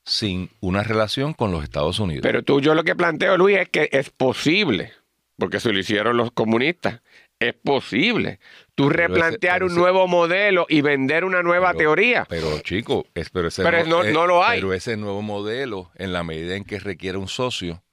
sin 0.03 0.49
una 0.59 0.83
relación 0.83 1.33
con 1.33 1.51
los 1.51 1.63
Estados 1.63 1.99
Unidos. 1.99 2.21
Pero 2.21 2.43
tú, 2.43 2.61
yo 2.61 2.75
lo 2.75 2.83
que 2.83 2.95
planteo, 2.95 3.37
Luis, 3.37 3.57
es 3.57 3.69
que 3.69 3.89
es 3.91 4.09
posible, 4.11 4.93
porque 5.37 5.59
se 5.59 5.73
lo 5.73 5.79
hicieron 5.79 6.15
los 6.17 6.31
comunistas, 6.31 7.01
es 7.39 7.53
posible 7.53 8.39
tú 8.75 8.87
Pero 8.89 9.03
ese- 9.03 9.07
replantear 9.13 9.63
un 9.63 9.73
nuevo 9.73 10.07
modelo 10.07 10.65
y 10.69 10.81
vender 10.81 11.25
una 11.25 11.41
nueva 11.41 11.69
Pero- 11.69 11.79
teoría. 11.79 12.25
Pero, 12.29 12.59
chico, 12.59 13.07
es, 13.15 13.29
pero, 13.29 13.47
ese 13.47 13.63
Pero 13.63 13.83
no- 13.85 14.03
no 14.03 14.27
lo 14.27 14.43
hay. 14.45 14.59
Pero 14.59 14.73
ese 14.73 14.95
nuevo 14.95 15.21
modelo, 15.21 15.91
en 15.95 16.13
la 16.13 16.23
medida 16.23 16.55
en 16.55 16.63
que 16.65 16.79
requiere 16.79 17.17
un 17.17 17.27
socio, 17.27 17.83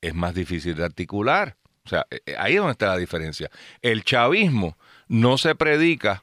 es 0.00 0.14
más 0.14 0.34
difícil 0.34 0.74
de 0.76 0.84
articular. 0.84 1.56
O 1.86 1.88
sea, 1.88 2.06
eh, 2.10 2.34
ahí 2.38 2.52
es 2.54 2.58
donde 2.58 2.72
está 2.72 2.86
la 2.88 2.96
diferencia. 2.98 3.50
El 3.82 4.04
chavismo 4.04 4.76
no 5.08 5.38
se 5.38 5.54
predica 5.54 6.22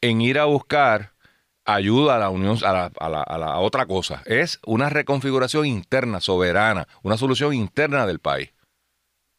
en 0.00 0.20
ir 0.20 0.38
a 0.38 0.44
buscar 0.44 1.12
ayuda 1.64 2.16
a 2.16 2.18
la 2.18 2.30
unión, 2.30 2.56
a 2.64 2.72
la, 2.72 2.92
a 2.98 3.08
la- 3.10 3.22
a 3.22 3.38
la 3.38 3.58
otra 3.58 3.86
cosa. 3.86 4.22
Es 4.24 4.60
una 4.64 4.88
reconfiguración 4.88 5.66
interna, 5.66 6.20
soberana, 6.20 6.88
una 7.02 7.16
solución 7.18 7.52
interna 7.54 8.06
del 8.06 8.20
país. 8.20 8.50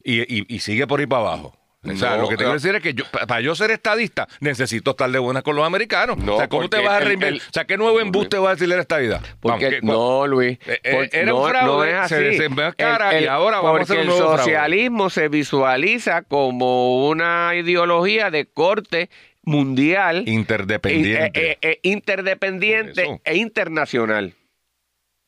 Y, 0.04 0.22
y- 0.22 0.46
y 0.48 0.60
sigue 0.60 0.88
por 0.88 1.00
ahí 1.00 1.08
para 1.08 1.24
abajo. 1.24 1.54
O 1.82 1.96
sea, 1.96 2.18
lo 2.18 2.24
que 2.28 2.32
te 2.34 2.38
quiero 2.40 2.50
no. 2.50 2.54
decir 2.56 2.76
es 2.76 2.82
que 2.84 2.94
yo, 2.94 3.06
para 3.10 3.40
yo 3.40 3.56
ser 3.56 3.72
estadista 3.72 4.28
necesito 4.42 4.92
estar 4.92 5.10
de 5.10 5.18
buenas 5.20 5.44
con 5.44 5.56
los 5.56 5.66
americanos. 5.66 6.18
No, 6.18 6.36
o 6.36 6.38
sea, 6.38 6.50
¿cómo 6.50 6.70
te 6.70 6.78
vas 6.82 6.90
a 6.90 7.00
reinventar? 7.00 7.48
o 7.50 7.54
sea, 7.54 7.64
¿qué 7.66 7.78
nuevo 7.78 8.02
embuste 8.02 8.38
va 8.38 8.50
a 8.50 8.54
decirle 8.56 8.76
la 8.76 8.82
estadidad? 8.82 9.22
Porque 9.40 9.66
Vamos, 9.66 9.80
¿qué- 9.80 9.86
no, 9.86 10.28
Luis. 10.28 10.58
Eh, 10.66 10.80
eh, 10.84 11.10
era 11.14 11.34
un 11.34 11.50
fraude, 11.50 11.90
es 11.92 11.96
así. 11.96 12.14
se 12.38 12.50
y 13.22 13.26
ahora 13.28 13.62
vamos 13.62 13.70
a 13.70 13.72
porque 13.72 13.84
hacer 13.84 13.98
un 14.00 14.12
el 14.12 14.12
fraude. 14.18 14.38
socialismo 14.40 15.10
se 15.10 15.30
visualiza 15.30 16.24
como 16.24 17.08
una 17.08 17.52
ideología 17.56 18.30
de 18.30 18.46
corte 18.46 19.10
mundial, 19.44 20.28
Interdependiente. 20.28 21.52
eh, 21.52 21.52
eh, 21.52 21.58
eh, 21.62 21.80
interdependiente 21.84 23.22
e 23.24 23.38
internacional. 23.38 24.34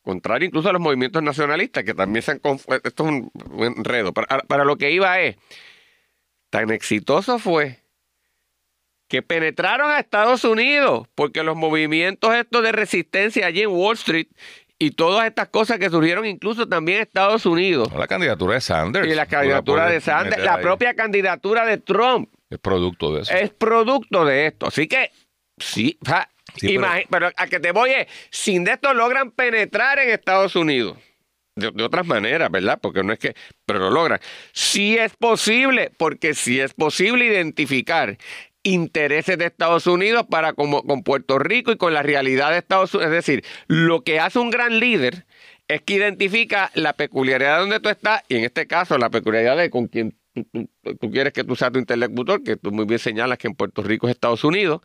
Contrario 0.03 0.47
incluso 0.47 0.67
a 0.69 0.73
los 0.73 0.81
movimientos 0.81 1.21
nacionalistas, 1.23 1.83
que 1.83 1.93
también 1.93 2.23
se 2.23 2.31
han 2.31 2.41
Esto 2.43 2.67
es 2.67 2.99
un, 2.99 3.31
un 3.51 3.63
enredo. 3.77 4.13
Para, 4.13 4.39
para 4.39 4.65
lo 4.65 4.75
que 4.75 4.91
iba 4.91 5.19
es, 5.21 5.37
tan 6.51 6.69
exitoso 6.69 7.39
fue 7.39 7.79
que 9.09 9.21
penetraron 9.23 9.89
a 9.91 9.99
Estados 9.99 10.43
Unidos, 10.45 11.07
porque 11.15 11.43
los 11.43 11.55
movimientos 11.57 12.33
estos 12.35 12.61
de 12.63 12.71
resistencia 12.71 13.47
allí 13.47 13.63
en 13.63 13.69
Wall 13.71 13.95
Street 13.95 14.27
y 14.79 14.91
todas 14.91 15.27
estas 15.27 15.49
cosas 15.49 15.79
que 15.79 15.89
surgieron 15.89 16.25
incluso 16.25 16.67
también 16.67 16.97
en 16.99 17.01
Estados 17.03 17.45
Unidos. 17.45 17.91
La 17.93 18.07
candidatura 18.07 18.53
de 18.55 18.61
Sanders. 18.61 19.07
Y 19.07 19.13
la 19.15 19.25
candidatura 19.25 19.87
de 19.87 19.99
Sanders, 19.99 20.43
la 20.43 20.59
propia 20.61 20.93
candidatura 20.93 21.65
de 21.65 21.77
Trump 21.77 22.29
Es 22.49 22.59
producto 22.59 23.13
de 23.15 23.21
eso. 23.23 23.33
es 23.33 23.49
producto 23.51 24.23
de 24.25 24.45
esto. 24.47 24.67
Así 24.67 24.87
que, 24.87 25.11
sí, 25.57 25.97
o 26.03 26.05
sea, 26.05 26.29
Sí, 26.55 26.77
pero- 26.77 26.87
pero... 27.09 27.31
a 27.37 27.47
que 27.47 27.59
te 27.61 27.71
voy 27.71 27.91
es, 27.91 28.07
sin 28.29 28.63
de 28.65 28.73
esto 28.73 28.93
logran 28.93 29.31
penetrar 29.31 29.99
en 29.99 30.09
Estados 30.09 30.55
Unidos. 30.55 30.97
De, 31.61 31.83
otras 31.83 32.05
maneras, 32.05 32.49
¿verdad? 32.51 32.79
Porque 32.81 33.03
no 33.03 33.13
es 33.13 33.19
que, 33.19 33.35
pero 33.65 33.79
lo 33.79 33.89
logran. 33.89 34.19
Sí 34.51 34.97
es 34.97 35.15
posible, 35.15 35.91
porque 35.97 36.33
sí 36.33 36.59
es 36.59 36.73
posible 36.73 37.25
identificar 37.25 38.17
intereses 38.63 39.37
de 39.37 39.45
Estados 39.45 39.87
Unidos 39.87 40.25
para 40.29 40.53
como, 40.53 40.83
con 40.83 41.03
Puerto 41.03 41.39
Rico 41.39 41.71
y 41.71 41.77
con 41.77 41.93
la 41.93 42.03
realidad 42.03 42.51
de 42.51 42.59
Estados 42.59 42.93
Unidos. 42.93 43.11
Es 43.13 43.25
decir, 43.25 43.45
lo 43.67 44.03
que 44.03 44.19
hace 44.19 44.39
un 44.39 44.49
gran 44.51 44.79
líder 44.79 45.25
es 45.67 45.81
que 45.81 45.95
identifica 45.95 46.71
la 46.73 46.93
peculiaridad 46.93 47.55
de 47.55 47.59
donde 47.61 47.79
tú 47.79 47.89
estás 47.89 48.23
y 48.27 48.35
en 48.35 48.43
este 48.43 48.67
caso 48.67 48.97
la 48.97 49.09
peculiaridad 49.09 49.57
de 49.57 49.69
con 49.69 49.87
quien 49.87 50.15
tú 50.99 51.11
quieres 51.11 51.33
que 51.33 51.43
tú 51.43 51.55
seas 51.55 51.71
tu 51.71 51.79
interlocutor, 51.79 52.43
que 52.43 52.55
tú 52.55 52.71
muy 52.71 52.85
bien 52.85 52.99
señalas 52.99 53.37
que 53.37 53.47
en 53.47 53.55
Puerto 53.55 53.83
Rico 53.83 54.07
es 54.07 54.11
Estados 54.11 54.43
Unidos, 54.43 54.81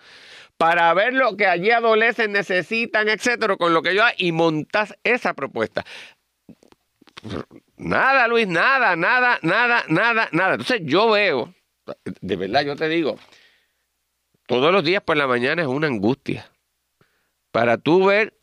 para 0.57 0.93
ver 0.95 1.13
lo 1.13 1.37
que 1.37 1.47
allí 1.47 1.71
adolecen, 1.71 2.33
necesitan, 2.33 3.09
etcétera, 3.09 3.57
con 3.57 3.75
lo 3.75 3.83
que 3.83 3.95
yo 3.95 4.03
hago, 4.03 4.15
y 4.19 4.33
montas 4.33 4.97
esa 5.05 5.35
propuesta. 5.35 5.85
Nada, 7.77 8.29
Luis, 8.29 8.47
nada, 8.47 8.97
nada, 8.97 9.39
nada, 9.43 9.85
nada, 9.89 10.29
nada. 10.33 10.53
Entonces 10.53 10.81
yo 10.85 11.11
veo, 11.11 11.55
de 12.05 12.37
verdad 12.37 12.63
yo 12.65 12.77
te 12.77 12.89
digo, 12.89 13.19
todos 14.47 14.73
los 14.73 14.85
días 14.85 15.03
por 15.03 15.17
la 15.17 15.27
mañana 15.27 15.63
es 15.63 15.69
una 15.69 15.87
angustia. 15.87 16.51
Para 17.51 17.79
tú 17.79 18.05
ver 18.07 18.39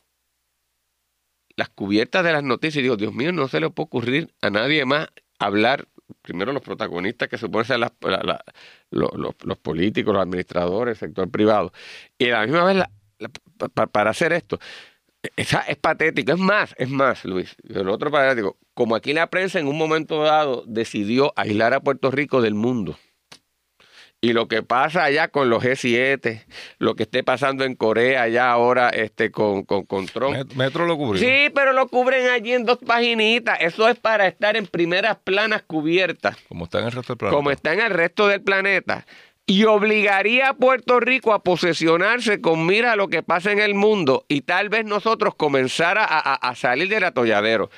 las 1.56 1.68
cubiertas 1.68 2.24
de 2.24 2.32
las 2.32 2.42
noticias 2.42 2.80
y 2.80 2.82
digo, 2.82 2.96
Dios 2.96 3.14
mío, 3.14 3.32
no 3.32 3.48
se 3.48 3.60
le 3.60 3.70
puede 3.70 3.86
ocurrir 3.86 4.34
a 4.42 4.50
nadie 4.50 4.84
más 4.84 5.08
hablar, 5.38 5.86
primero 6.22 6.52
los 6.52 6.62
protagonistas 6.62 7.28
que 7.28 7.38
suponen 7.38 7.66
ser 7.66 7.78
los 8.90 9.58
políticos, 9.58 10.14
los 10.14 10.22
administradores, 10.22 11.00
el 11.02 11.08
sector 11.08 11.30
privado, 11.30 11.72
y 12.18 12.30
a 12.30 12.40
la 12.40 12.46
misma 12.46 12.64
vez 12.64 12.76
la- 12.76 12.90
la- 13.18 13.28
pa- 13.28 13.68
pa- 13.68 13.86
para 13.86 14.10
hacer 14.10 14.32
esto. 14.32 14.58
Esa 15.36 15.60
es 15.60 15.76
patético, 15.76 16.32
es 16.32 16.38
más, 16.38 16.74
es 16.78 16.88
más, 16.88 17.24
Luis. 17.24 17.56
El 17.68 17.88
otro 17.88 18.10
patético, 18.10 18.56
como 18.74 18.94
aquí 18.94 19.12
la 19.12 19.28
prensa 19.30 19.58
en 19.58 19.68
un 19.68 19.78
momento 19.78 20.22
dado 20.22 20.64
decidió 20.66 21.32
aislar 21.36 21.74
a 21.74 21.80
Puerto 21.80 22.10
Rico 22.10 22.40
del 22.42 22.54
mundo. 22.54 22.98
Y 24.20 24.32
lo 24.32 24.48
que 24.48 24.62
pasa 24.62 25.04
allá 25.04 25.28
con 25.28 25.50
los 25.50 25.62
G7, 25.62 26.44
lo 26.78 26.94
que 26.94 27.02
esté 27.02 27.22
pasando 27.22 27.64
en 27.64 27.74
Corea 27.74 28.22
allá 28.22 28.50
ahora 28.50 28.88
este, 28.88 29.30
con, 29.30 29.64
con, 29.64 29.84
con 29.84 30.06
Trump. 30.06 30.34
Met- 30.34 30.54
Metro 30.54 30.86
lo 30.86 30.96
cubrió. 30.96 31.20
Sí, 31.22 31.50
pero 31.54 31.74
lo 31.74 31.88
cubren 31.88 32.28
allí 32.30 32.54
en 32.54 32.64
dos 32.64 32.78
paginitas. 32.78 33.58
Eso 33.60 33.86
es 33.86 33.98
para 33.98 34.26
estar 34.26 34.56
en 34.56 34.66
primeras 34.66 35.18
planas 35.24 35.62
cubiertas, 35.62 36.38
Como 36.48 36.64
está 36.64 36.78
en 36.78 36.86
el 36.86 36.92
resto 36.92 37.12
del 37.12 37.18
planeta. 37.18 37.36
como 37.36 37.50
está 37.50 37.72
en 37.74 37.80
el 37.80 37.90
resto 37.90 38.26
del 38.28 38.40
planeta. 38.42 39.06
Y 39.46 39.64
obligaría 39.64 40.48
a 40.50 40.54
Puerto 40.54 41.00
Rico 41.00 41.34
a 41.34 41.42
posesionarse 41.42 42.40
con 42.40 42.64
mira 42.64 42.92
a 42.92 42.96
lo 42.96 43.08
que 43.08 43.22
pasa 43.22 43.52
en 43.52 43.58
el 43.58 43.74
mundo 43.74 44.24
y 44.28 44.40
tal 44.42 44.70
vez 44.70 44.86
nosotros 44.86 45.34
comenzar 45.34 45.98
a, 46.00 46.54
salir 46.54 46.88
del 46.88 47.04
atolladero. 47.04 47.70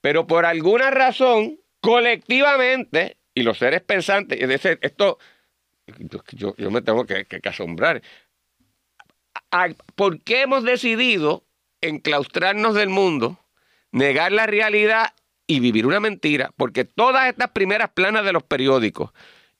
Pero 0.00 0.26
por 0.26 0.46
alguna 0.46 0.90
razón, 0.90 1.60
colectivamente, 1.80 3.18
y 3.34 3.42
los 3.42 3.58
seres 3.58 3.82
pensantes, 3.82 4.38
esto, 4.80 5.18
yo, 6.32 6.54
yo- 6.56 6.70
me 6.70 6.80
tengo 6.80 7.04
que, 7.04 7.26
que- 7.26 7.48
asombrar. 7.48 8.00
¿Por 9.94 10.22
qué 10.22 10.42
hemos 10.42 10.64
decidido 10.64 11.44
enclaustrarnos 11.82 12.74
del 12.74 12.88
mundo, 12.88 13.38
negar 13.92 14.32
la 14.32 14.46
realidad 14.46 15.12
y 15.46 15.60
vivir 15.60 15.86
una 15.86 16.00
mentira? 16.00 16.50
Porque 16.56 16.84
todas 16.86 17.28
estas 17.28 17.50
primeras 17.50 17.90
planas 17.90 18.24
de 18.24 18.32
los 18.32 18.42
periódicos, 18.42 19.10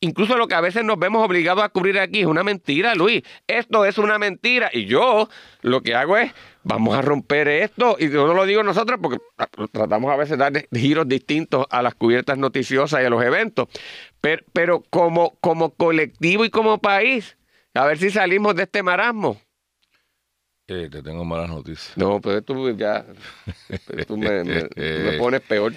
incluso 0.00 0.36
lo 0.36 0.48
que 0.48 0.54
a 0.54 0.60
veces 0.60 0.84
nos 0.84 0.98
vemos 0.98 1.24
obligados 1.24 1.62
a 1.62 1.68
cubrir 1.68 1.98
aquí, 1.98 2.20
es 2.20 2.26
una 2.26 2.42
mentira, 2.42 2.94
Luis. 2.94 3.22
Esto 3.46 3.84
es 3.84 3.98
una 3.98 4.18
mentira. 4.18 4.70
Y 4.72 4.86
yo 4.86 5.28
lo 5.62 5.82
que 5.82 5.94
hago 5.94 6.16
es, 6.16 6.32
vamos 6.62 6.96
a 6.96 7.02
romper 7.02 7.48
esto. 7.48 7.96
Y 7.98 8.10
yo 8.10 8.26
no 8.26 8.34
lo 8.34 8.46
digo 8.46 8.62
nosotros 8.62 8.98
porque 9.02 9.18
tratamos 9.72 10.10
a 10.12 10.16
veces 10.16 10.38
de 10.38 10.50
dar 10.50 10.68
giros 10.72 11.08
distintos 11.08 11.66
a 11.70 11.82
las 11.82 11.94
cubiertas 11.94 12.38
noticiosas 12.38 13.02
y 13.02 13.04
a 13.04 13.10
los 13.10 13.22
eventos. 13.22 13.68
Pero, 14.20 14.42
pero 14.52 14.82
como, 14.90 15.36
como 15.40 15.70
colectivo 15.74 16.44
y 16.44 16.50
como 16.50 16.78
país, 16.78 17.36
a 17.74 17.84
ver 17.86 17.98
si 17.98 18.10
salimos 18.10 18.54
de 18.56 18.64
este 18.64 18.82
marasmo. 18.82 19.40
Eh, 20.66 20.88
te 20.90 21.02
tengo 21.02 21.24
malas 21.24 21.48
noticias. 21.48 21.96
No, 21.96 22.20
pero 22.20 22.42
tú 22.42 22.70
ya 22.76 23.04
tú 24.06 24.16
me, 24.16 24.44
me- 24.44 24.68
me 24.76 25.12
pones 25.18 25.40
peor. 25.40 25.72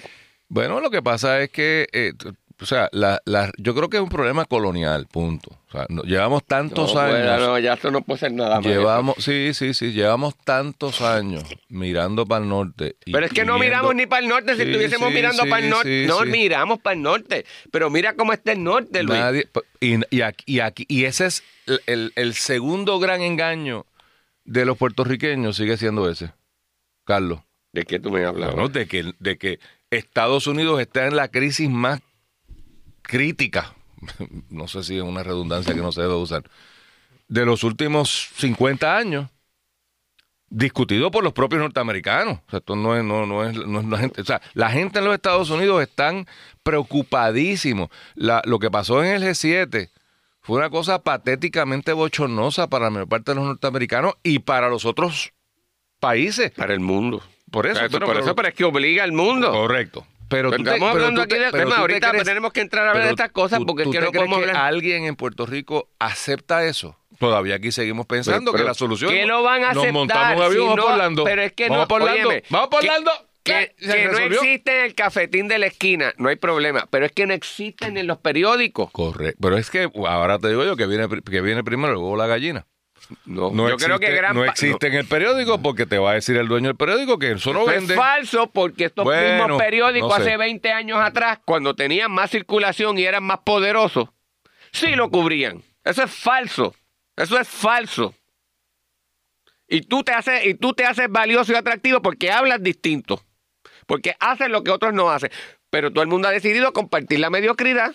Bueno, 0.48 0.80
lo 0.80 0.88
que 0.90 1.02
pasa 1.02 1.42
es 1.42 1.50
que, 1.50 1.88
eh, 1.92 2.12
o 2.60 2.66
sea, 2.66 2.88
la, 2.92 3.20
la- 3.24 3.50
yo 3.58 3.74
creo 3.74 3.88
que 3.90 3.96
es 3.96 4.02
un 4.02 4.08
problema 4.08 4.44
colonial, 4.44 5.06
punto. 5.10 5.50
O 5.68 5.72
sea, 5.72 5.86
no- 5.88 6.02
llevamos 6.02 6.44
tantos 6.44 6.94
no, 6.94 7.00
años. 7.00 7.18
bueno, 7.20 7.38
no, 7.46 7.58
ya 7.58 7.74
esto 7.74 7.90
no 7.90 8.02
puede 8.02 8.20
ser 8.20 8.32
nada 8.32 8.56
más. 8.56 8.66
Llevamos, 8.66 9.16
sí, 9.18 9.52
sí, 9.54 9.74
sí, 9.74 9.92
llevamos 9.92 10.36
tantos 10.36 11.00
años 11.00 11.42
mirando 11.68 12.24
para 12.26 12.42
el 12.44 12.48
norte. 12.48 12.96
y- 13.04 13.12
Pero 13.12 13.26
es 13.26 13.32
que 13.32 13.44
no 13.44 13.54
viendo- 13.58 13.64
miramos 13.64 13.94
ni 13.96 14.06
para 14.06 14.22
el 14.22 14.28
norte. 14.28 14.54
Si 14.56 14.62
estuviésemos 14.62 15.08
sí, 15.08 15.14
mirando 15.14 15.42
sí, 15.42 15.48
para 15.50 15.64
el 15.64 15.70
norte, 15.70 16.06
no 16.06 16.20
miramos 16.24 16.78
para 16.80 16.94
el 16.96 17.02
norte. 17.02 17.44
Pero 17.70 17.90
mira 17.90 18.14
cómo 18.14 18.32
está 18.32 18.52
el 18.52 18.62
norte, 18.62 19.02
Luis. 19.02 19.18
Nadie- 19.18 19.48
y, 19.80 19.96
y 20.16 20.20
aquí, 20.22 20.44
y, 20.46 20.60
aquí- 20.60 20.86
y 20.88 21.04
ese 21.04 21.26
es 21.26 21.42
el, 21.66 21.80
el- 21.86 22.12
el 22.16 22.34
segundo 22.34 22.98
gran 23.00 23.20
engaño 23.20 23.86
de 24.44 24.64
los 24.64 24.76
puertorriqueños, 24.78 25.56
sigue 25.56 25.76
siendo 25.76 26.08
ese, 26.08 26.32
Carlos. 27.04 27.40
¿De 27.72 27.84
qué 27.84 27.98
tú 27.98 28.10
me 28.10 28.24
hablas? 28.24 28.52
Bueno, 28.54 28.68
de 28.68 28.86
que, 28.86 29.12
de 29.18 29.36
que 29.38 29.58
Estados 29.90 30.46
Unidos 30.46 30.80
está 30.80 31.06
en 31.06 31.16
la 31.16 31.28
crisis 31.28 31.68
más 31.68 32.00
crítica, 33.04 33.74
no 34.50 34.66
sé 34.68 34.82
si 34.82 34.96
es 34.96 35.02
una 35.02 35.22
redundancia 35.22 35.72
que 35.74 35.80
no 35.80 35.92
se 35.92 36.00
debe 36.02 36.14
usar, 36.14 36.42
de 37.28 37.46
los 37.46 37.62
últimos 37.64 38.30
50 38.36 38.96
años, 38.96 39.28
discutido 40.50 41.10
por 41.10 41.24
los 41.24 41.32
propios 41.32 41.60
norteamericanos. 41.62 42.38
O 42.46 42.50
sea, 42.50 42.58
esto 42.58 42.76
no 42.76 42.96
es, 42.96 43.02
no, 43.04 43.26
no 43.26 43.44
es, 43.44 43.56
no 43.56 43.80
es 43.80 43.86
la 43.86 43.98
gente. 43.98 44.20
O 44.20 44.24
sea, 44.24 44.40
la 44.52 44.70
gente 44.70 44.98
en 44.98 45.04
los 45.06 45.14
Estados 45.14 45.50
Unidos 45.50 45.82
están 45.82 46.26
preocupadísimos. 46.62 47.88
La- 48.14 48.42
lo 48.44 48.58
que 48.58 48.70
pasó 48.70 49.02
en 49.02 49.10
el 49.12 49.22
G7 49.24 49.90
fue 50.42 50.58
una 50.58 50.70
cosa 50.70 51.02
patéticamente 51.02 51.92
bochornosa 51.92 52.68
para 52.68 52.84
la 52.84 52.90
mayor 52.90 53.08
parte 53.08 53.30
de 53.32 53.36
los 53.36 53.44
norteamericanos 53.46 54.14
y 54.22 54.40
para 54.40 54.68
los 54.68 54.84
otros 54.84 55.32
países. 55.98 56.50
Para 56.52 56.74
el 56.74 56.80
mundo. 56.80 57.22
Por 57.50 57.66
eso, 57.66 57.74
Por 57.80 57.84
eso, 57.86 57.92
pero- 57.92 58.06
por 58.06 58.14
pero- 58.16 58.24
eso, 58.26 58.34
pero 58.36 58.48
es 58.48 58.54
que 58.54 58.64
obliga 58.64 59.02
al 59.04 59.12
mundo. 59.12 59.50
Correcto. 59.50 60.06
Pero 60.28 60.50
tú 60.50 60.62
te- 60.62 60.70
estamos 60.70 60.92
pero 60.92 61.04
hablando 61.04 61.22
aquí 61.22 61.34
de 61.34 61.40
pero 61.50 61.50
temas. 61.52 61.64
tú 61.64 61.70
te 61.74 61.80
Ahorita 61.80 62.10
crees- 62.10 62.24
tenemos 62.24 62.52
que 62.52 62.60
entrar 62.60 62.86
a 62.86 62.90
hablar 62.90 63.02
de 63.04 63.08
pero 63.10 63.22
estas 63.24 63.32
cosas 63.32 63.58
tú- 63.60 63.66
porque 63.66 63.82
es 63.82 63.86
¿tú 63.86 63.92
que 63.92 64.00
no 64.00 64.12
podemos 64.12 64.38
que 64.38 64.44
hablar. 64.50 64.64
alguien 64.64 65.04
en 65.04 65.16
Puerto 65.16 65.46
Rico 65.46 65.88
acepta 65.98 66.64
eso? 66.64 66.96
Todavía 67.18 67.54
aquí 67.56 67.70
seguimos 67.72 68.06
pensando 68.06 68.50
Pero- 68.52 68.64
que 68.64 68.68
la 68.68 68.74
solución 68.74 69.10
¿Qué 69.12 69.24
lo 69.26 69.42
van 69.42 69.62
a 69.64 69.68
nos 69.68 69.76
aceptar? 69.84 69.92
montamos 69.92 70.36
un 70.36 70.42
avión, 70.42 70.52
si 70.52 70.58
vamos 70.60 70.76
no- 70.76 70.82
por 70.82 70.92
Orlando. 70.92 71.24
Pero 71.24 71.42
es 71.42 71.52
que 71.52 71.68
vamos 71.68 71.84
no, 71.84 71.88
por 71.88 72.02
Orlando. 72.02 72.28
óyeme, 72.28 72.44
vamos 72.50 72.68
por 72.68 72.80
que- 72.80 72.88
Orlando. 72.88 73.10
Que, 73.44 73.74
que 73.78 74.08
no 74.08 74.16
existe 74.18 74.78
en 74.78 74.84
el 74.86 74.94
cafetín 74.94 75.48
de 75.48 75.58
la 75.58 75.66
esquina, 75.66 76.14
no 76.16 76.30
hay 76.30 76.36
problema. 76.36 76.86
Pero 76.90 77.04
es 77.04 77.12
que 77.12 77.26
no 77.26 77.34
existen 77.34 77.98
en 77.98 78.06
los 78.06 78.16
periódicos. 78.16 78.90
Correcto. 78.90 79.36
Pero 79.38 79.58
es 79.58 79.70
que 79.70 79.86
ahora 80.08 80.38
te 80.38 80.48
digo 80.48 80.64
yo 80.64 80.76
que 80.76 80.86
viene, 80.86 81.06
que 81.08 81.40
viene 81.42 81.62
primero 81.62 81.92
el 81.92 81.98
huevo 81.98 82.16
la 82.16 82.26
gallina. 82.26 82.64
No, 83.26 83.50
No 83.50 83.68
yo 83.68 83.74
existe, 83.74 83.84
creo 83.86 83.98
que 83.98 84.10
gran 84.16 84.34
no 84.34 84.44
existe 84.44 84.86
en 84.86 84.94
el 84.94 85.06
periódico 85.06 85.60
porque 85.60 85.84
te 85.86 85.98
va 85.98 86.12
a 86.12 86.14
decir 86.14 86.36
el 86.36 86.48
dueño 86.48 86.68
del 86.68 86.76
periódico 86.76 87.18
que 87.18 87.32
eso 87.32 87.52
no 87.52 87.62
Eso 87.62 87.70
vende. 87.70 87.94
es 87.94 88.00
falso 88.00 88.50
porque 88.50 88.86
estos 88.86 89.04
Bueno, 89.04 89.44
mismos 89.44 89.62
periódicos 89.62 90.08
no 90.10 90.16
sé. 90.16 90.22
hace 90.22 90.36
20 90.36 90.72
años 90.72 90.98
atrás, 91.00 91.38
cuando 91.44 91.74
tenían 91.74 92.10
más 92.10 92.30
circulación 92.30 92.98
y 92.98 93.04
eran 93.04 93.22
más 93.24 93.40
poderosos, 93.44 94.08
sí 94.72 94.96
lo 94.96 95.10
cubrían. 95.10 95.62
Eso 95.84 96.02
es 96.02 96.10
falso. 96.10 96.74
Eso 97.16 97.38
es 97.38 97.46
falso. 97.46 98.14
Y 99.68 99.82
tú 99.82 100.02
te 100.02 100.12
haces, 100.12 100.44
y 100.46 100.54
tú 100.54 100.72
te 100.74 100.84
haces 100.84 101.06
valioso 101.10 101.52
y 101.52 101.56
atractivo 101.56 102.00
porque 102.02 102.30
hablas 102.30 102.62
distinto. 102.62 103.22
Porque 103.86 104.16
haces 104.18 104.48
lo 104.48 104.62
que 104.64 104.70
otros 104.70 104.94
no 104.94 105.10
hacen. 105.10 105.30
Pero 105.70 105.90
todo 105.92 106.02
el 106.02 106.08
mundo 106.08 106.28
ha 106.28 106.30
decidido 106.30 106.72
compartir 106.72 107.18
la 107.20 107.28
mediocridad. 107.30 107.94